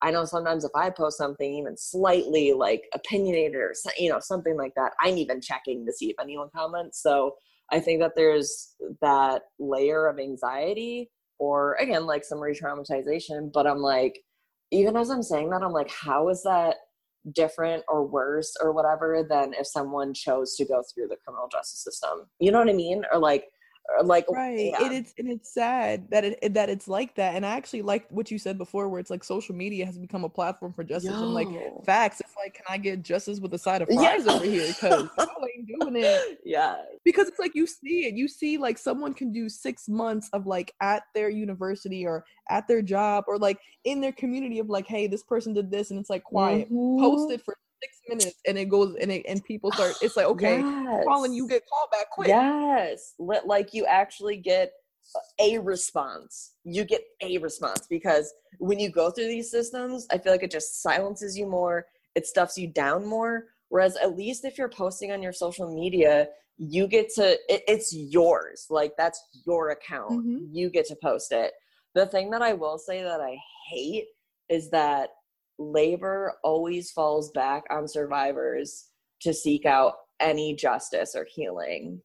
[0.02, 4.58] I know sometimes if I post something even slightly like opinionated or you know something
[4.58, 7.02] like that, I'm even checking to see if anyone comments.
[7.02, 7.36] So
[7.72, 13.52] I think that there's that layer of anxiety or again like some re-traumatization.
[13.52, 14.20] But I'm like,
[14.72, 16.76] even as I'm saying that, I'm like, how is that
[17.34, 21.84] different or worse or whatever than if someone chose to go through the criminal justice
[21.84, 22.28] system?
[22.40, 23.04] You know what I mean?
[23.12, 23.46] Or like
[24.04, 24.92] like right yeah.
[24.92, 28.30] it's and it's sad that it that it's like that and i actually like what
[28.30, 31.24] you said before where it's like social media has become a platform for justice Yo.
[31.24, 31.48] and like
[31.86, 34.32] facts it's like can i get justice with a side of fries yeah.
[34.34, 35.28] over here because I
[35.58, 39.32] ain't doing it yeah because it's like you see it you see like someone can
[39.32, 44.02] do six months of like at their university or at their job or like in
[44.02, 47.00] their community of like hey this person did this and it's like quiet mm-hmm.
[47.00, 47.56] posted for
[47.86, 51.04] six minutes and it goes and it and people start it's like okay yes.
[51.08, 52.28] Colin you get called back quick.
[52.28, 53.14] Yes.
[53.20, 54.72] Let, like you actually get
[55.40, 56.54] a response.
[56.64, 60.52] You get a response because when you go through these systems i feel like it
[60.52, 61.86] just silences you more.
[62.16, 63.46] It stuffs you down more.
[63.70, 66.28] Whereas at least if you're posting on your social media
[66.58, 68.68] you get to it, it's yours.
[68.70, 70.26] Like that's your account.
[70.26, 70.46] Mm-hmm.
[70.54, 71.52] you get to post it.
[71.94, 73.38] The thing that i will say that i
[73.70, 74.06] hate
[74.50, 75.10] is that
[75.58, 78.90] labor always falls back on survivors
[79.22, 82.02] to seek out any justice or healing.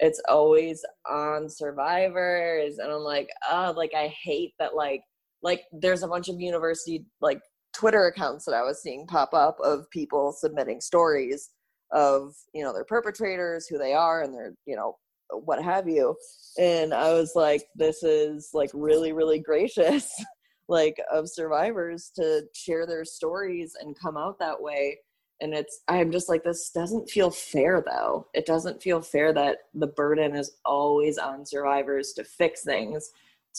[0.00, 2.78] It's always on survivors.
[2.78, 5.02] And I'm like, oh, like I hate that like
[5.42, 7.40] like there's a bunch of university like
[7.74, 11.50] Twitter accounts that I was seeing pop up of people submitting stories
[11.92, 14.96] of, you know, their perpetrators, who they are, and their, you know,
[15.30, 16.14] what have you
[16.58, 20.12] and i was like this is like really really gracious
[20.68, 24.98] like of survivors to share their stories and come out that way.
[25.40, 28.28] And it's i'm just like this doesn't feel fair though.
[28.34, 33.10] It doesn't feel fair that the burden is always on survivors to fix things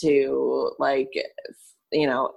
[0.02, 1.12] to like
[1.92, 2.34] you know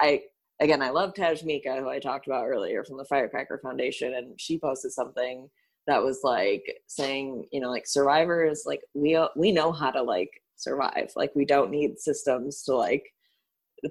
[0.00, 0.22] i
[0.60, 4.58] again i love Tashmica who i talked about earlier from the firecracker foundation and she
[4.58, 5.48] posted something
[5.86, 10.30] that was like saying you know like survivors like we we know how to like
[10.62, 11.12] survive.
[11.16, 13.04] Like we don't need systems to like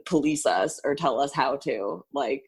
[0.05, 2.43] police us or tell us how to like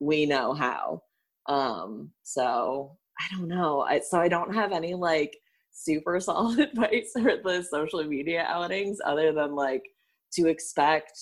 [0.00, 1.02] we know how.
[1.48, 3.82] Um so i don't know.
[3.82, 5.36] I, so i don't have any like
[5.72, 9.82] super solid advice for the social media outings other than like
[10.34, 11.12] to expect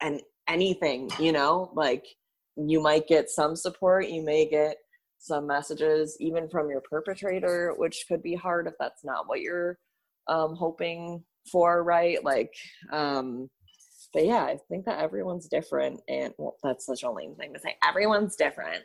[0.00, 1.70] and anything you know?
[1.74, 2.04] Like
[2.56, 4.76] you might get some support you may get
[5.18, 9.78] some messages even from your perpetrator which could be hard if that's not what you're
[10.28, 12.22] um, hoping for right?
[12.24, 12.52] Like
[12.92, 13.48] um
[14.16, 17.60] but yeah i think that everyone's different and well that's such a lame thing to
[17.60, 18.82] say everyone's different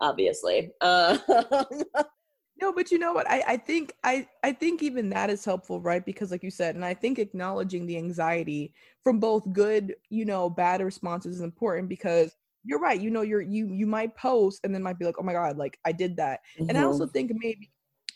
[0.00, 1.16] obviously uh,
[2.60, 5.80] no but you know what I, I think i i think even that is helpful
[5.80, 8.74] right because like you said and i think acknowledging the anxiety
[9.04, 13.40] from both good you know bad responses is important because you're right you know you're
[13.40, 16.16] you you might post and then might be like oh my god like i did
[16.16, 16.68] that mm-hmm.
[16.68, 17.12] and i also mm-hmm.
[17.12, 17.70] think maybe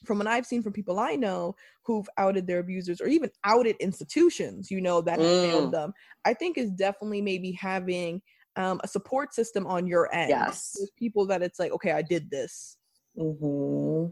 [0.05, 3.77] from what I've seen from people I know who've outed their abusers or even outed
[3.81, 5.51] institutions, you know, that mm.
[5.51, 5.93] failed them,
[6.25, 8.21] I think is definitely maybe having
[8.57, 10.31] um, a support system on your end.
[10.31, 10.75] Yes.
[10.77, 12.79] There's people that it's like, okay, I did this.
[13.19, 14.11] Mm-hmm.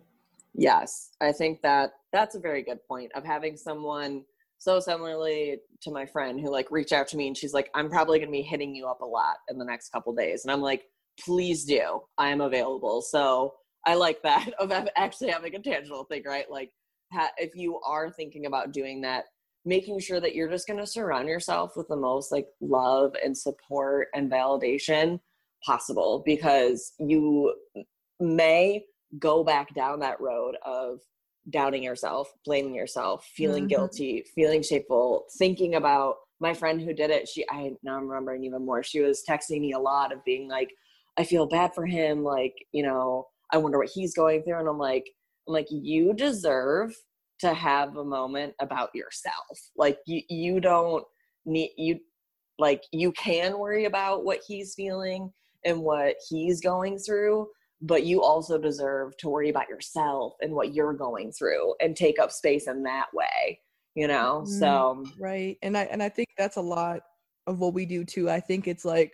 [0.55, 1.11] Yes.
[1.21, 4.25] I think that that's a very good point of having someone
[4.59, 7.91] so similarly to my friend who like reached out to me and she's like i'm
[7.91, 10.51] probably going to be hitting you up a lot in the next couple days and
[10.51, 10.87] i'm like
[11.21, 13.53] please do i am available so
[13.87, 16.71] i like that of actually having a tangible thing right like
[17.13, 19.25] ha- if you are thinking about doing that
[19.65, 23.37] making sure that you're just going to surround yourself with the most like love and
[23.37, 25.19] support and validation
[25.65, 27.55] possible because you
[28.21, 28.85] may
[29.19, 31.01] go back down that road of
[31.51, 33.69] doubting yourself, blaming yourself, feeling mm-hmm.
[33.69, 37.29] guilty, feeling shameful, thinking about my friend who did it.
[37.29, 38.83] She, I now I'm remembering even more.
[38.83, 40.71] She was texting me a lot of being like,
[41.17, 42.25] I feel bad for him.
[42.25, 44.59] Like, you know, I wonder what he's going through.
[44.59, 45.05] And I'm like,
[45.47, 46.95] I'm like, you deserve
[47.41, 49.71] to have a moment about yourself.
[49.77, 51.05] Like, you, you don't
[51.45, 52.01] need, you,
[52.59, 55.33] like, you can worry about what he's feeling
[55.65, 57.49] and what he's going through
[57.85, 62.19] but you also deserve to worry about yourself and what you're going through and take
[62.19, 63.61] up space in that way
[63.95, 67.01] you know mm, so right and i and i think that's a lot
[67.47, 69.13] of what we do too i think it's like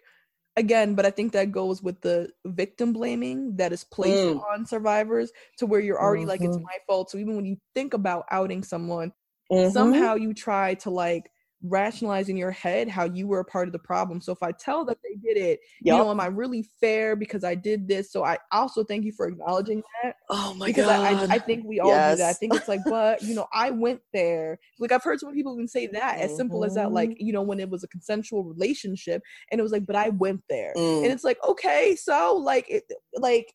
[0.60, 4.40] again but i think that goes with the victim blaming that is placed mm.
[4.52, 6.28] on survivors to where you're already mm-hmm.
[6.28, 6.64] like it's mm-hmm.
[6.64, 9.12] my fault so even when you think about outing someone
[9.50, 9.72] mm-hmm.
[9.72, 11.30] somehow you try to like
[11.62, 14.20] rationalize in your head how you were a part of the problem.
[14.20, 15.92] So if I tell that they did it, yep.
[15.92, 18.10] you know, am I really fair because I did this?
[18.10, 20.16] So I also thank you for acknowledging that.
[20.30, 21.10] Oh my because god!
[21.10, 22.16] Because I, I, I, think we all yes.
[22.16, 22.30] do that.
[22.30, 24.58] I think it's like, but you know, I went there.
[24.78, 26.36] Like I've heard some people even say that as mm-hmm.
[26.36, 26.92] simple as that.
[26.92, 27.26] Like mm-hmm.
[27.26, 30.42] you know, when it was a consensual relationship, and it was like, but I went
[30.48, 31.02] there, mm.
[31.02, 32.84] and it's like, okay, so like, it,
[33.16, 33.52] like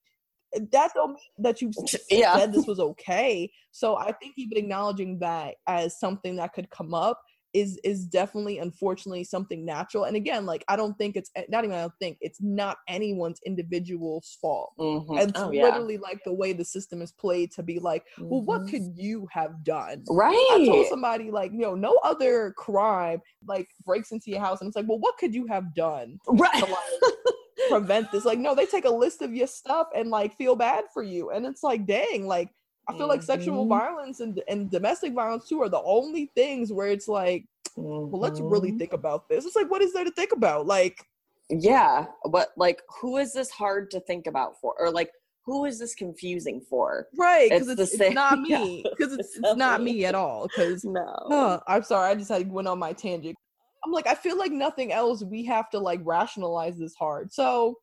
[0.72, 1.72] that don't mean that you
[2.10, 2.38] yeah.
[2.38, 3.52] said this was okay.
[3.72, 7.22] So I think even acknowledging that as something that could come up
[7.56, 11.64] is is definitely unfortunately something natural and again like i don't think it's eh, not
[11.64, 15.18] even i don't think it's not anyone's individual's fault mm-hmm.
[15.18, 16.00] it's oh, literally yeah.
[16.02, 18.46] like the way the system is played to be like well mm-hmm.
[18.46, 23.22] what could you have done right i told somebody like you know no other crime
[23.48, 26.60] like breaks into your house and it's like well what could you have done right
[26.60, 27.14] to, like,
[27.70, 30.84] prevent this like no they take a list of your stuff and like feel bad
[30.94, 32.50] for you and it's like dang like
[32.88, 33.10] I feel mm-hmm.
[33.10, 33.70] like sexual mm-hmm.
[33.70, 37.46] violence and, and domestic violence too are the only things where it's like,
[37.78, 38.12] mm-hmm.
[38.12, 38.78] well, let's really mm-hmm.
[38.78, 39.46] think about this.
[39.46, 40.68] It's like, what is there to think about?
[40.68, 41.04] Like,
[41.50, 44.76] yeah, but like, who is this hard to think about for?
[44.80, 45.12] Or like,
[45.46, 47.08] who is this confusing for?
[47.18, 48.84] Right, because it's, it's, it's, not me.
[48.84, 50.48] Because yeah, it's, it's, not me at all.
[50.48, 53.36] Because no, I'm sorry, I just had went on my tangent.
[53.84, 55.24] I'm like, I feel like nothing else.
[55.24, 57.32] We have to like rationalize this hard.
[57.32, 57.76] So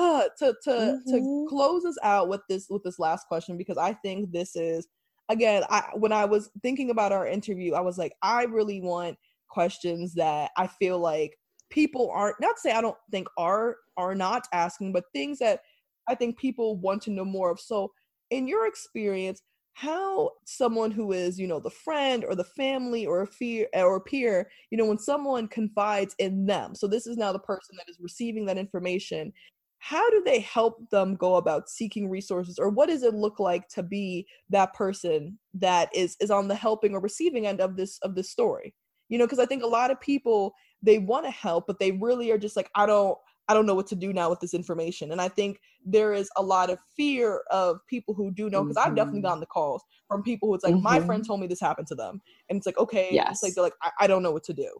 [0.00, 1.10] uh, to to mm-hmm.
[1.10, 4.88] to close us out with this with this last question because I think this is
[5.28, 9.18] again I when I was thinking about our interview I was like I really want
[9.48, 11.36] questions that I feel like
[11.68, 15.60] people aren't not to say I don't think are are not asking but things that
[16.08, 17.92] I think people want to know more of so
[18.30, 19.42] in your experience
[19.74, 24.00] how someone who is you know the friend or the family or a fear or
[24.00, 27.88] peer you know when someone confides in them so this is now the person that
[27.88, 29.32] is receiving that information
[29.80, 33.66] how do they help them go about seeking resources or what does it look like
[33.68, 37.98] to be that person that is is on the helping or receiving end of this
[38.02, 38.74] of this story
[39.08, 41.92] you know because i think a lot of people they want to help but they
[41.92, 43.16] really are just like i don't
[43.48, 46.30] i don't know what to do now with this information and i think there is
[46.36, 48.90] a lot of fear of people who do know because mm-hmm.
[48.90, 49.28] i've definitely mm-hmm.
[49.28, 50.84] gotten the calls from people who it's like mm-hmm.
[50.84, 52.20] my friend told me this happened to them
[52.50, 53.28] and it's like okay yes.
[53.30, 54.70] it's like they're like I, I don't know what to do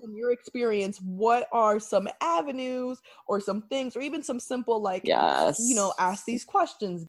[0.00, 5.02] from your experience, what are some avenues or some things, or even some simple, like,
[5.04, 5.58] yes.
[5.60, 7.06] you know, ask these questions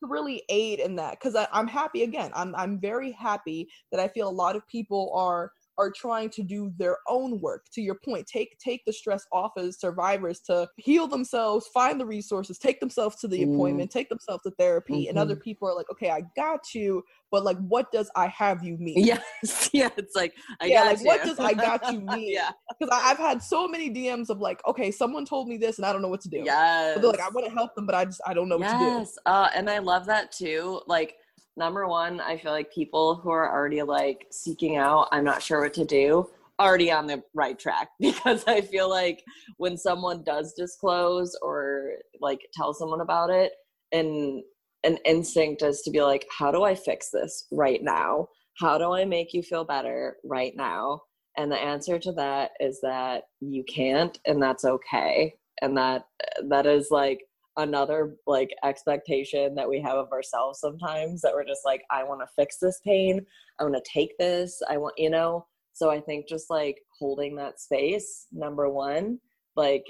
[0.00, 1.12] to really aid in that?
[1.12, 2.30] Because I'm happy again.
[2.34, 6.42] I'm I'm very happy that I feel a lot of people are are trying to
[6.42, 10.68] do their own work to your point take take the stress off as survivors to
[10.76, 13.54] heal themselves find the resources take themselves to the mm.
[13.54, 15.10] appointment take themselves to therapy mm-hmm.
[15.10, 15.42] and other mm-hmm.
[15.42, 19.04] people are like okay i got you but like what does i have you mean
[19.04, 21.06] yes yeah it's like I yeah like you.
[21.06, 24.60] what does i got you mean yeah because i've had so many dms of like
[24.66, 27.20] okay someone told me this and i don't know what to do yeah they're like
[27.20, 28.72] i want to help them but i just i don't know yes.
[28.72, 31.16] what to do yes uh, and i love that too like
[31.56, 35.60] number one, I feel like people who are already like seeking out, I'm not sure
[35.60, 36.28] what to do,
[36.58, 39.22] already on the right track because I feel like
[39.56, 43.52] when someone does disclose or like tell someone about it,
[43.92, 44.42] and
[44.84, 48.28] an instinct is to be like, how do I fix this right now?
[48.58, 51.02] How do I make you feel better right now?
[51.36, 55.34] And the answer to that is that you can't, and that's okay.
[55.62, 56.06] And that
[56.48, 57.20] that is like
[57.56, 62.20] another like expectation that we have of ourselves sometimes that we're just like i want
[62.20, 63.24] to fix this pain.
[63.58, 64.60] I want to take this.
[64.68, 65.46] I want you know?
[65.72, 69.18] So i think just like holding that space number one
[69.56, 69.84] like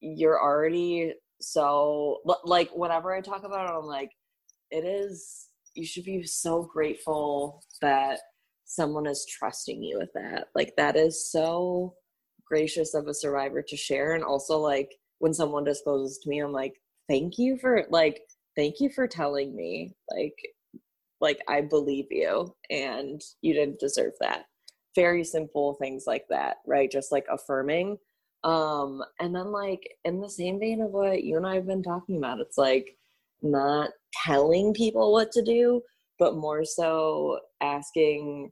[0.00, 4.10] you're already so like whenever i talk about it i'm like
[4.70, 8.20] it is you should be so grateful that
[8.64, 10.48] someone is trusting you with that.
[10.54, 11.94] Like that is so
[12.46, 16.52] gracious of a survivor to share and also like when someone discloses to me i'm
[16.52, 16.74] like
[17.12, 18.22] thank you for like
[18.56, 20.34] thank you for telling me like
[21.20, 24.44] like i believe you and you didn't deserve that.
[24.94, 26.90] Very simple things like that right?
[26.90, 27.98] Just like affirming.
[28.44, 31.82] Um and then like in the same vein of what you and i have been
[31.82, 32.96] talking about it's like
[33.42, 33.90] not
[34.24, 35.82] telling people what to do
[36.18, 38.50] but more so asking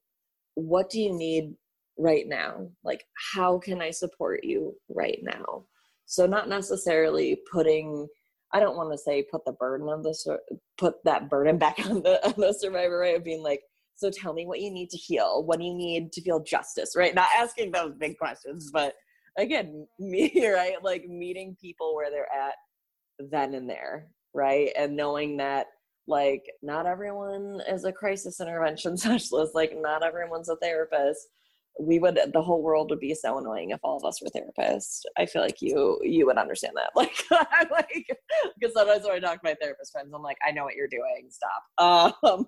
[0.55, 1.55] what do you need
[1.99, 2.69] right now?
[2.85, 5.65] Like how can i support you right now?
[6.07, 8.09] So not necessarily putting
[8.53, 10.39] I don't want to say put the burden on the
[10.79, 13.17] put that burden back on the on the survivor, right?
[13.17, 13.63] Of being like,
[13.97, 15.45] so tell me what you need to heal.
[15.45, 17.15] What do you need to feel justice, right?
[17.15, 18.95] Not asking those big questions, but
[19.39, 20.83] again, me, right?
[20.83, 22.55] Like meeting people where they're at
[23.31, 24.71] then and there, right?
[24.79, 25.67] And knowing that
[26.07, 31.29] like not everyone is a crisis intervention specialist, like not everyone's a therapist
[31.79, 35.01] we would the whole world would be so annoying if all of us were therapists.
[35.17, 36.91] I feel like you you would understand that.
[36.97, 38.07] Like i'm like
[38.59, 40.89] because sometimes when i talk to my therapist friends i'm like i know what you're
[40.89, 41.29] doing.
[41.31, 42.19] Stop.
[42.25, 42.47] Um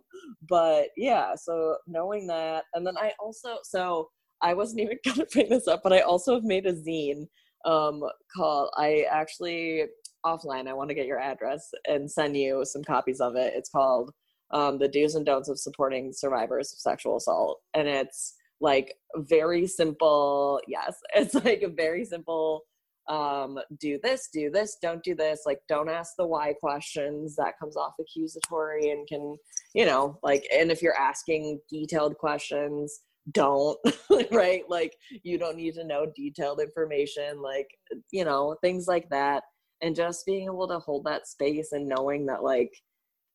[0.48, 4.10] but yeah so knowing that and then i also so
[4.42, 7.26] i wasn't even gonna bring this up but i also have made a zine
[7.64, 8.02] um
[8.36, 9.84] called i actually
[10.26, 13.54] offline i want to get your address and send you some copies of it.
[13.56, 14.12] It's called
[14.52, 19.66] um, the do's and don'ts of supporting survivors of sexual assault and it's like very
[19.66, 22.62] simple yes it's like a very simple
[23.08, 27.58] um do this do this don't do this like don't ask the why questions that
[27.58, 29.36] comes off accusatory and can
[29.74, 33.00] you know like and if you're asking detailed questions
[33.30, 33.78] don't
[34.32, 34.62] right?
[34.68, 37.68] Like you don't need to know detailed information like
[38.10, 39.44] you know things like that.
[39.80, 42.72] And just being able to hold that space and knowing that like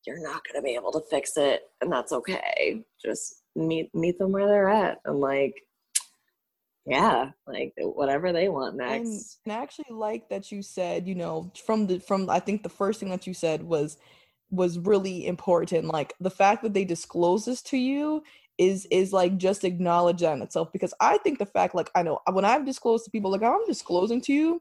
[0.06, 2.82] you're not going to be able to fix it and that's okay.
[3.04, 5.54] Just meet meet them where they're at and like
[6.86, 9.40] yeah like whatever they want next.
[9.44, 12.68] and, i actually like that you said you know from the from i think the
[12.68, 13.98] first thing that you said was
[14.50, 15.86] was really important.
[15.86, 18.22] Like the fact that they disclose this to you
[18.56, 20.72] is is like just acknowledge that in itself.
[20.72, 23.64] Because i think the fact like i know when i've disclosed to people like i'm
[23.66, 24.60] disclosing to you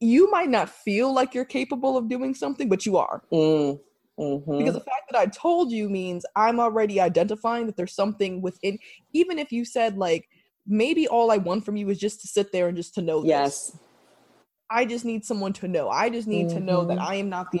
[0.00, 3.22] you might not feel like you're capable of doing something but you are.
[3.32, 3.78] Mm.
[4.18, 4.58] Mm-hmm.
[4.58, 8.78] Because the fact that I told you means I'm already identifying that there's something within,
[9.12, 10.28] even if you said, like,
[10.66, 13.24] maybe all I want from you is just to sit there and just to know
[13.24, 13.70] yes.
[13.70, 13.80] This.
[14.68, 15.88] I just need someone to know.
[15.88, 16.58] I just need mm-hmm.
[16.58, 17.06] to know that mm-hmm.
[17.06, 17.60] I am not the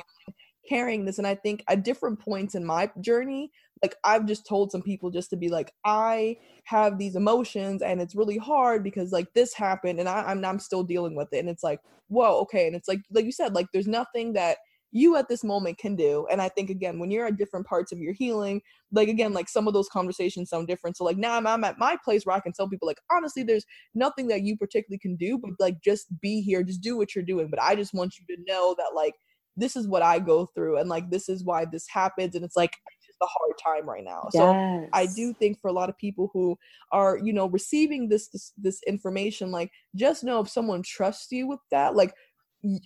[0.68, 1.18] carrying this.
[1.18, 3.52] And I think at different points in my journey,
[3.82, 8.00] like I've just told some people just to be like, I have these emotions and
[8.00, 11.38] it's really hard because like this happened and I, I'm I'm still dealing with it.
[11.38, 12.66] And it's like, whoa, okay.
[12.66, 14.58] And it's like like you said, like there's nothing that
[14.96, 17.92] you at this moment can do and i think again when you're at different parts
[17.92, 18.60] of your healing
[18.92, 21.78] like again like some of those conversations sound different so like now I'm, I'm at
[21.78, 25.16] my place where i can tell people like honestly there's nothing that you particularly can
[25.16, 28.14] do but like just be here just do what you're doing but i just want
[28.18, 29.14] you to know that like
[29.56, 32.56] this is what i go through and like this is why this happens and it's
[32.56, 32.72] like
[33.20, 34.28] the hard time right now.
[34.32, 34.40] Yes.
[34.40, 36.58] So I do think for a lot of people who
[36.92, 41.46] are, you know, receiving this this this information, like just know if someone trusts you
[41.46, 42.14] with that, like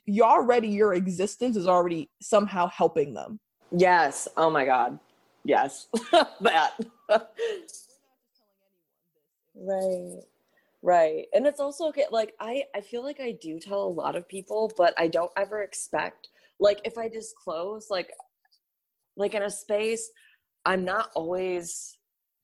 [0.07, 3.39] you already your existence is already somehow helping them.
[3.73, 4.29] Yes.
[4.37, 4.99] Oh my God.
[5.45, 5.89] Yes.
[6.41, 6.73] that.
[9.55, 10.21] right.
[10.83, 11.27] Right.
[11.33, 12.07] And it's also okay.
[12.11, 15.33] Like I, I feel like I do tell a lot of people, but I don't
[15.37, 16.29] ever expect
[16.59, 18.11] like if I disclose like
[19.17, 20.11] like in a space
[20.65, 21.97] i'm not always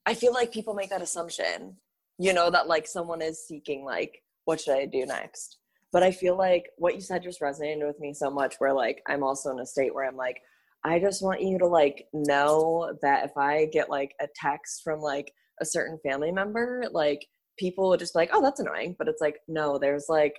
[0.04, 1.76] i feel like people make that assumption
[2.18, 5.58] you know that like someone is seeking like what should i do next
[5.92, 9.02] but i feel like what you said just resonated with me so much where like
[9.08, 10.38] i'm also in a state where i'm like
[10.84, 15.00] i just want you to like know that if i get like a text from
[15.00, 17.26] like a certain family member like
[17.58, 20.34] people would just be like oh that's annoying but it's like no there's like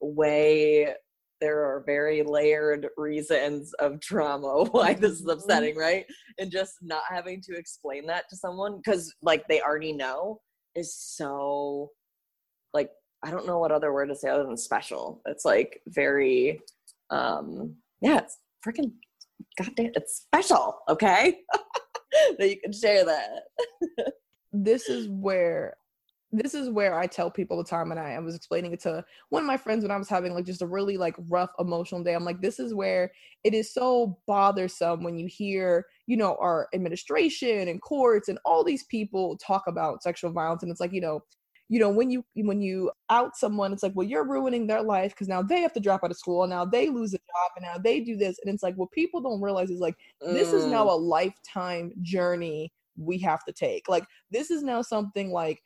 [0.00, 0.94] way
[1.42, 5.30] there are very layered reasons of trauma why this is mm-hmm.
[5.30, 6.06] upsetting, right?
[6.38, 10.40] And just not having to explain that to someone because like they already know
[10.76, 11.90] is so
[12.72, 12.90] like
[13.24, 15.22] I don't know what other word to say other than special.
[15.26, 16.60] It's like very
[17.10, 18.92] um yeah, it's freaking
[19.58, 21.40] goddamn it's special, okay?
[22.38, 23.42] that you can share that.
[24.52, 25.76] this is where
[26.34, 29.04] this is where I tell people the time, and I, I, was explaining it to
[29.28, 32.02] one of my friends when I was having like just a really like rough emotional
[32.02, 32.14] day.
[32.14, 33.12] I'm like, this is where
[33.44, 38.64] it is so bothersome when you hear, you know, our administration and courts and all
[38.64, 41.22] these people talk about sexual violence, and it's like, you know,
[41.68, 45.12] you know, when you when you out someone, it's like, well, you're ruining their life
[45.12, 47.50] because now they have to drop out of school, and now they lose a job,
[47.56, 50.52] and now they do this, and it's like, what people don't realize is like, this
[50.52, 50.92] is now mm.
[50.92, 53.88] a lifetime journey we have to take.
[53.88, 55.60] Like, this is now something like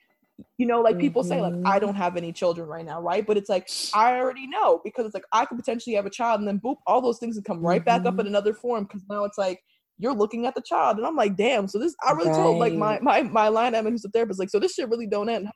[0.59, 1.30] you know like people mm-hmm.
[1.30, 1.86] say like i mm-hmm.
[1.86, 5.14] don't have any children right now right but it's like i already know because it's
[5.14, 7.64] like i could potentially have a child and then boop all those things would come
[7.64, 7.86] right mm-hmm.
[7.86, 8.28] back up in mm-hmm.
[8.28, 9.61] another form because now it's like
[9.99, 12.36] you're looking at the child and i'm like damn so this i really right.
[12.36, 15.07] told like my my my line admin who's a therapist like so this shit really
[15.07, 15.49] don't end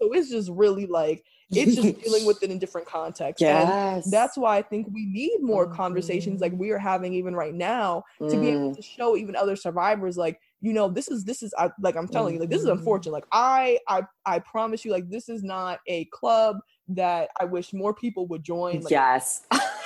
[0.00, 3.40] so it's just really like it's just dealing with it in different contexts.
[3.40, 4.04] Yes.
[4.04, 5.76] And that's why I think we need more mm-hmm.
[5.76, 8.40] conversations like we are having even right now to mm.
[8.40, 8.76] be able mm.
[8.76, 12.08] to show even other survivors like you know this is this is I, like i'm
[12.08, 12.78] telling you like this is mm-hmm.
[12.78, 17.44] unfortunate like i i i promise you like this is not a club that i
[17.44, 19.42] wish more people would join like, yes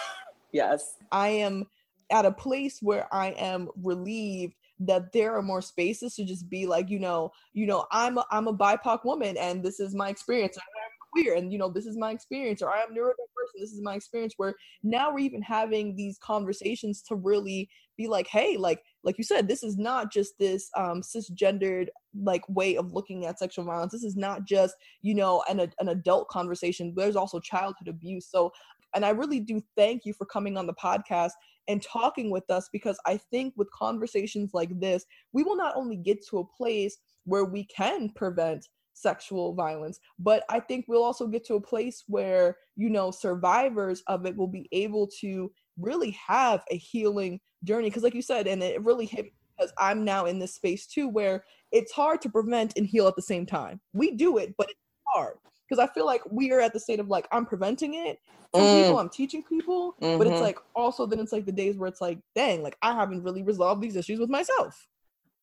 [0.52, 1.66] yes i am
[2.10, 6.66] at a place where i am relieved that there are more spaces to just be
[6.66, 10.08] like you know you know i'm a, i'm a bipoc woman and this is my
[10.08, 10.64] experience I'm
[11.12, 13.82] queer and you know this is my experience or i am neurodiverse and this is
[13.82, 18.82] my experience where now we're even having these conversations to really be like hey like
[19.02, 21.88] like you said this is not just this um cisgendered
[22.22, 23.92] like way of looking at sexual violence.
[23.92, 26.92] This is not just you know an, an adult conversation.
[26.96, 28.26] There's also childhood abuse.
[28.28, 28.52] So
[28.94, 31.32] and i really do thank you for coming on the podcast
[31.70, 35.96] and talking with us because i think with conversations like this we will not only
[35.96, 41.26] get to a place where we can prevent sexual violence but i think we'll also
[41.26, 46.10] get to a place where you know survivors of it will be able to really
[46.10, 47.88] have a healing journey.
[47.88, 51.08] Because like you said and it really hit because i'm now in this space too
[51.08, 53.80] where it's hard to prevent and heal at the same time.
[53.92, 55.36] We do it but it's hard
[55.70, 58.18] because i feel like we are at the state of like i'm preventing it
[58.52, 58.82] for mm.
[58.82, 60.18] people i'm teaching people mm-hmm.
[60.18, 60.44] but it's mm-hmm.
[60.44, 63.42] like also then it's like the days where it's like dang like i haven't really
[63.42, 64.86] resolved these issues with myself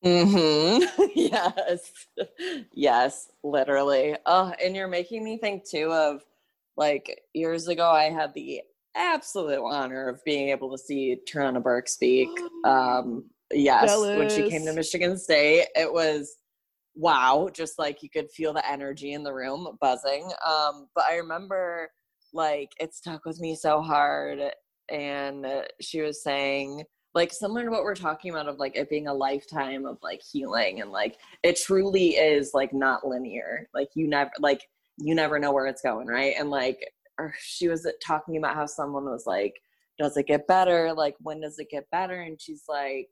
[0.04, 1.06] Mm-hmm.
[1.14, 1.92] yes.
[2.72, 4.16] yes, literally.
[4.26, 6.24] Oh, and you're making me think too of
[6.76, 8.62] like years ago I had the
[8.94, 12.28] absolute honor of being able to see Tarana Burke speak.
[12.64, 14.18] Um yes, Jealous.
[14.18, 15.68] when she came to Michigan State.
[15.74, 16.36] It was
[16.98, 20.30] wow, just like you could feel the energy in the room buzzing.
[20.46, 21.88] Um, but I remember
[22.32, 24.40] like it stuck with me so hard
[24.90, 25.46] and
[25.80, 26.82] she was saying
[27.14, 30.20] like similar to what we're talking about of like it being a lifetime of like
[30.30, 34.60] healing and like it truly is like not linear like you never like
[34.98, 36.78] you never know where it's going right and like
[37.18, 39.54] or she was talking about how someone was like
[39.98, 43.08] does it get better like when does it get better and she's like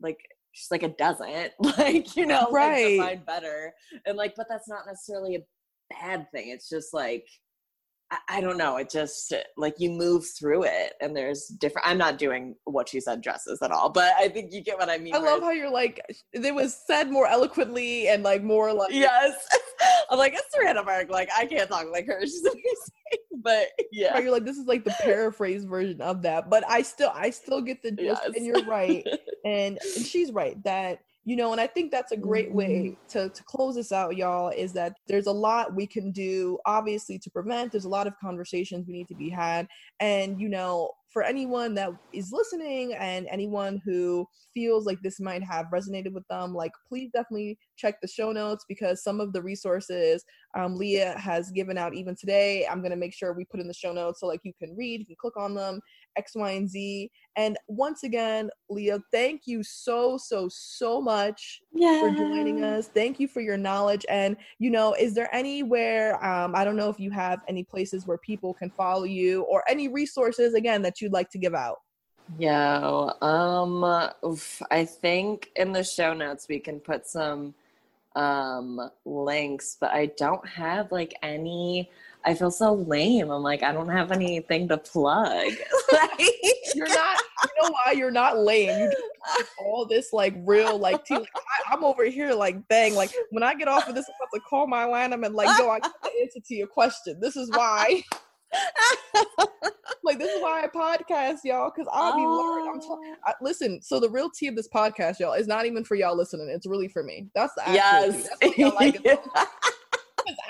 [0.00, 0.18] like
[0.56, 3.74] she's like it doesn't like you know right like, better
[4.06, 5.42] and like but that's not necessarily a
[5.90, 7.26] bad thing it's just like
[8.10, 8.76] I, I don't know.
[8.76, 11.88] It just like you move through it, and there's different.
[11.88, 14.88] I'm not doing what she said dresses at all, but I think you get what
[14.88, 15.14] I mean.
[15.14, 16.00] I love how you're like
[16.32, 19.34] it was said more eloquently and like more like yes.
[20.10, 21.10] I'm like it's Tarana Burke.
[21.10, 22.20] Like I can't talk like her.
[22.26, 22.62] She's amazing.
[23.42, 26.82] but yeah, right, you're like this is like the paraphrase version of that, but I
[26.82, 28.32] still I still get the gist, Yes.
[28.36, 29.04] and you're right,
[29.44, 33.08] and, and she's right that you know, and I think that's a great way Mm-hmm.
[33.08, 34.50] to to close this out, y'all.
[34.50, 37.72] Is that there's a lot we can do, obviously, to prevent.
[37.72, 39.66] There's a lot of conversations we need to be had,
[39.98, 45.42] and you know, for anyone that is listening and anyone who feels like this might
[45.42, 49.40] have resonated with them, like please definitely check the show notes because some of the
[49.40, 52.66] resources um, Leah has given out even today.
[52.70, 55.00] I'm gonna make sure we put in the show notes so like you can read,
[55.00, 55.80] you can click on them,
[56.16, 57.10] X, Y, and Z.
[57.36, 62.88] And once again, Leah, thank you so so so much yeah, for joining us.
[62.88, 64.06] Thank you for your knowledge.
[64.08, 66.24] And you know, is there anywhere?
[66.24, 69.62] Um, I don't know if you have any places where people can follow you or
[69.68, 71.78] any resources again that you'd like to give out.
[72.38, 73.10] Yeah.
[73.22, 77.54] um, oof, I think in the show notes we can put some
[78.16, 81.90] um links, but I don't have like any.
[82.26, 83.30] I feel so lame.
[83.30, 85.46] I'm like, I don't have anything to plug.
[85.92, 86.10] like,
[86.74, 87.22] You're not.
[87.44, 88.78] You know why you're not lame?
[88.80, 88.92] You
[89.38, 91.14] just all this like real like tea.
[91.14, 92.94] Like, I, I'm over here like dang.
[92.94, 95.12] Like when I get off of this, I'm about to call my line.
[95.12, 97.20] I'm and like, yo, I got the answer to your question.
[97.20, 98.02] This is why.
[100.04, 102.72] like this is why I podcast, y'all, because I'll be learning.
[102.74, 103.00] I'm Oh.
[103.02, 103.80] t- I, listen.
[103.82, 106.48] So the real tea of this podcast, y'all, is not even for y'all listening.
[106.48, 107.28] It's really for me.
[107.34, 109.18] That's the actual yes.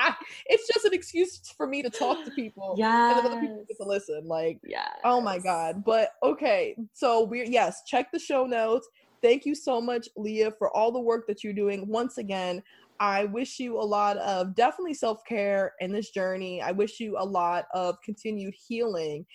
[0.00, 0.14] I-
[0.46, 2.74] it's just an excuse for me to talk to people.
[2.78, 3.18] Yeah.
[3.18, 4.26] And other people get to listen.
[4.26, 4.88] Like, yeah.
[5.04, 5.84] oh my god.
[5.84, 8.88] But okay, so we're yes, check the show notes.
[9.22, 11.88] Thank you so much, Leah, for all the work that you're doing.
[11.88, 12.62] Once again,
[13.00, 16.62] I wish you a lot of definitely self care in this journey.
[16.62, 19.26] I wish you a lot of continued healing.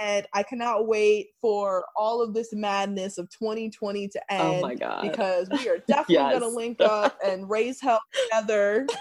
[0.00, 4.76] And I cannot wait for all of this madness of 2020 to end Oh my
[4.76, 5.02] god.
[5.02, 8.00] because we are definitely going to link up and raise hell
[8.30, 8.86] together.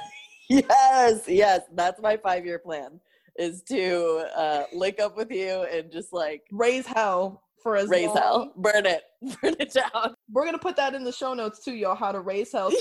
[0.70, 3.00] Yes, yes, that's my five year plan
[3.38, 8.08] is to uh, link up with you and just like Raise hell for as raise
[8.08, 8.18] long.
[8.18, 9.04] hell, burn it,
[9.42, 10.16] burn it down.
[10.32, 12.72] We're going to put that in the show notes too, y'all, how to raise hell.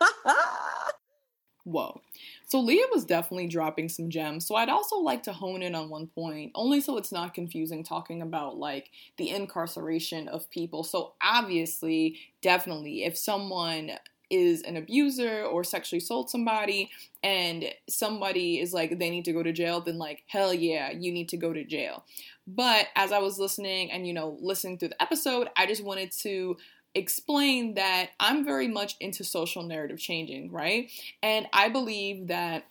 [1.64, 2.00] Whoa.
[2.46, 4.46] So Leah was definitely dropping some gems.
[4.46, 7.82] So I'd also like to hone in on one point, only so it's not confusing
[7.82, 10.84] talking about like the incarceration of people.
[10.84, 13.92] So obviously, definitely, if someone
[14.30, 16.90] is an abuser or sexually assault somebody
[17.22, 21.12] and somebody is like they need to go to jail then like hell yeah you
[21.12, 22.04] need to go to jail
[22.46, 26.10] but as i was listening and you know listening through the episode i just wanted
[26.10, 26.56] to
[26.96, 30.90] explain that I'm very much into social narrative changing, right?
[31.22, 32.64] And I believe that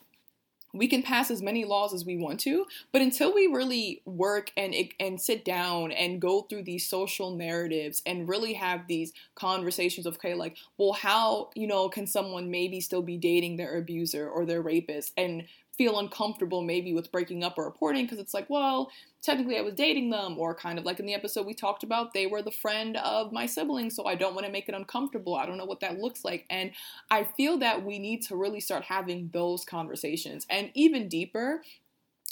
[0.75, 4.51] we can pass as many laws as we want to, but until we really work
[4.57, 10.05] and and sit down and go through these social narratives and really have these conversations
[10.05, 14.29] of okay, like, well, how you know can someone maybe still be dating their abuser
[14.29, 15.13] or their rapist?
[15.17, 15.45] And
[15.77, 18.89] feel uncomfortable maybe with breaking up or reporting because it's like, well,
[19.21, 22.13] technically I was dating them, or kind of like in the episode we talked about,
[22.13, 25.35] they were the friend of my sibling, so I don't want to make it uncomfortable.
[25.35, 26.45] I don't know what that looks like.
[26.49, 26.71] And
[27.09, 30.45] I feel that we need to really start having those conversations.
[30.49, 31.61] And even deeper,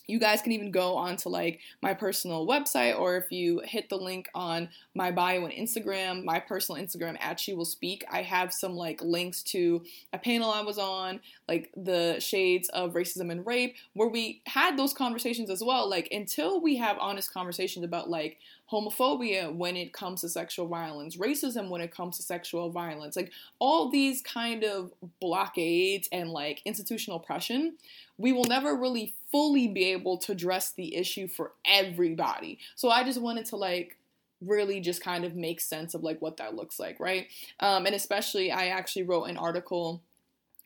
[0.07, 3.97] you guys can even go onto like my personal website or if you hit the
[3.97, 8.53] link on my bio on Instagram, my personal Instagram at she will speak, I have
[8.53, 13.45] some like links to a panel I was on, like the shades of racism and
[13.45, 15.89] rape, where we had those conversations as well.
[15.89, 18.37] Like until we have honest conversations about like
[18.73, 23.31] homophobia when it comes to sexual violence, racism when it comes to sexual violence, like
[23.59, 27.75] all these kind of blockades and like institutional oppression,
[28.17, 32.59] we will never really fully be able to address the issue for everybody.
[32.75, 33.97] So I just wanted to like
[34.41, 37.27] really just kind of make sense of like what that looks like, right?
[37.59, 40.01] Um, and especially, I actually wrote an article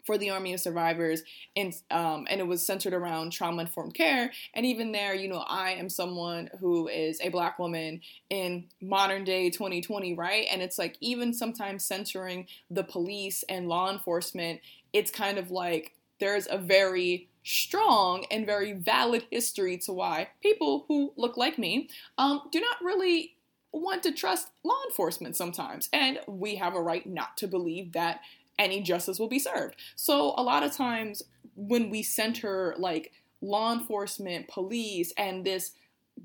[0.08, 1.22] for the Army of Survivors,
[1.56, 4.32] and um, and it was centered around trauma informed care.
[4.56, 8.02] And even there, you know, I am someone who is a black woman
[8.32, 10.48] in modern day 2020, right?
[10.50, 14.62] And it's like even sometimes censoring the police and law enforcement,
[14.94, 20.86] it's kind of like there's a very strong and very valid history to why people
[20.88, 23.36] who look like me um, do not really
[23.72, 25.90] want to trust law enforcement sometimes.
[25.94, 28.22] And we have a right not to believe that
[28.60, 29.76] any justice will be served.
[29.96, 31.24] So a lot of times
[31.56, 35.74] when we center like law enforcement, police, and this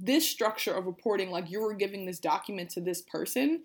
[0.01, 3.63] this structure of reporting, like you were giving this document to this person,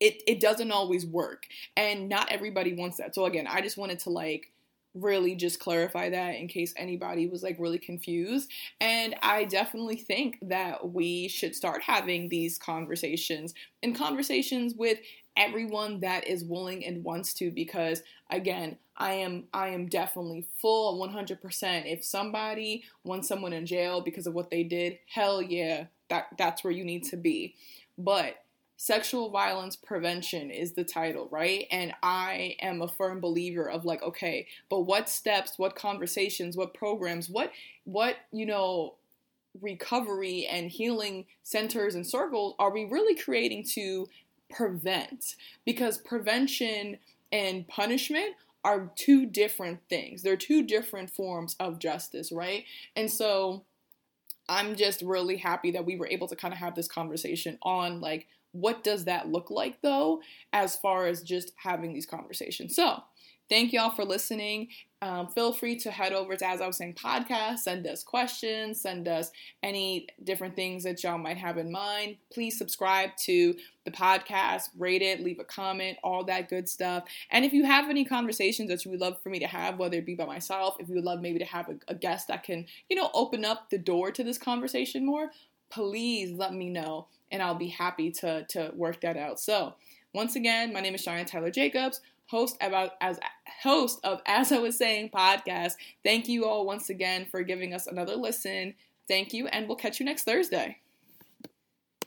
[0.00, 1.46] it, it doesn't always work.
[1.76, 3.14] And not everybody wants that.
[3.14, 4.50] So again, I just wanted to like
[4.94, 8.50] really just clarify that in case anybody was like really confused.
[8.80, 14.98] And I definitely think that we should start having these conversations and conversations with
[15.36, 21.00] everyone that is willing and wants to because again i am i am definitely full
[21.00, 21.38] 100%
[21.92, 26.62] if somebody wants someone in jail because of what they did hell yeah that that's
[26.62, 27.54] where you need to be
[27.98, 28.44] but
[28.76, 31.66] sexual violence prevention is the title, right?
[31.70, 36.74] And I am a firm believer of like, okay, but what steps, what conversations, what
[36.74, 37.52] programs, what
[37.84, 38.94] what, you know,
[39.62, 44.08] recovery and healing centers and circles are we really creating to
[44.54, 45.36] prevent?
[45.64, 46.98] Because prevention
[47.32, 48.34] and punishment
[48.64, 50.22] are two different things.
[50.22, 52.64] They're two different forms of justice, right?
[52.96, 53.64] And so
[54.48, 58.00] I'm just really happy that we were able to kind of have this conversation on
[58.00, 62.76] like what does that look like though, as far as just having these conversations?
[62.76, 63.02] So,
[63.48, 64.68] thank y'all for listening.
[65.04, 68.80] Um, feel free to head over to As I Was Saying podcast, send us questions,
[68.80, 69.30] send us
[69.62, 72.16] any different things that y'all might have in mind.
[72.32, 77.04] Please subscribe to the podcast, rate it, leave a comment, all that good stuff.
[77.30, 79.98] And if you have any conversations that you would love for me to have, whether
[79.98, 82.42] it be by myself, if you would love maybe to have a, a guest that
[82.42, 85.32] can, you know, open up the door to this conversation more,
[85.68, 89.38] please let me know and I'll be happy to to work that out.
[89.38, 89.74] So,
[90.14, 93.18] once again, my name is Cheyenne Tyler Jacobs, host about as
[93.62, 95.72] host of As I Was Saying podcast.
[96.04, 98.74] Thank you all once again for giving us another listen.
[99.08, 100.78] Thank you, and we'll catch you next Thursday.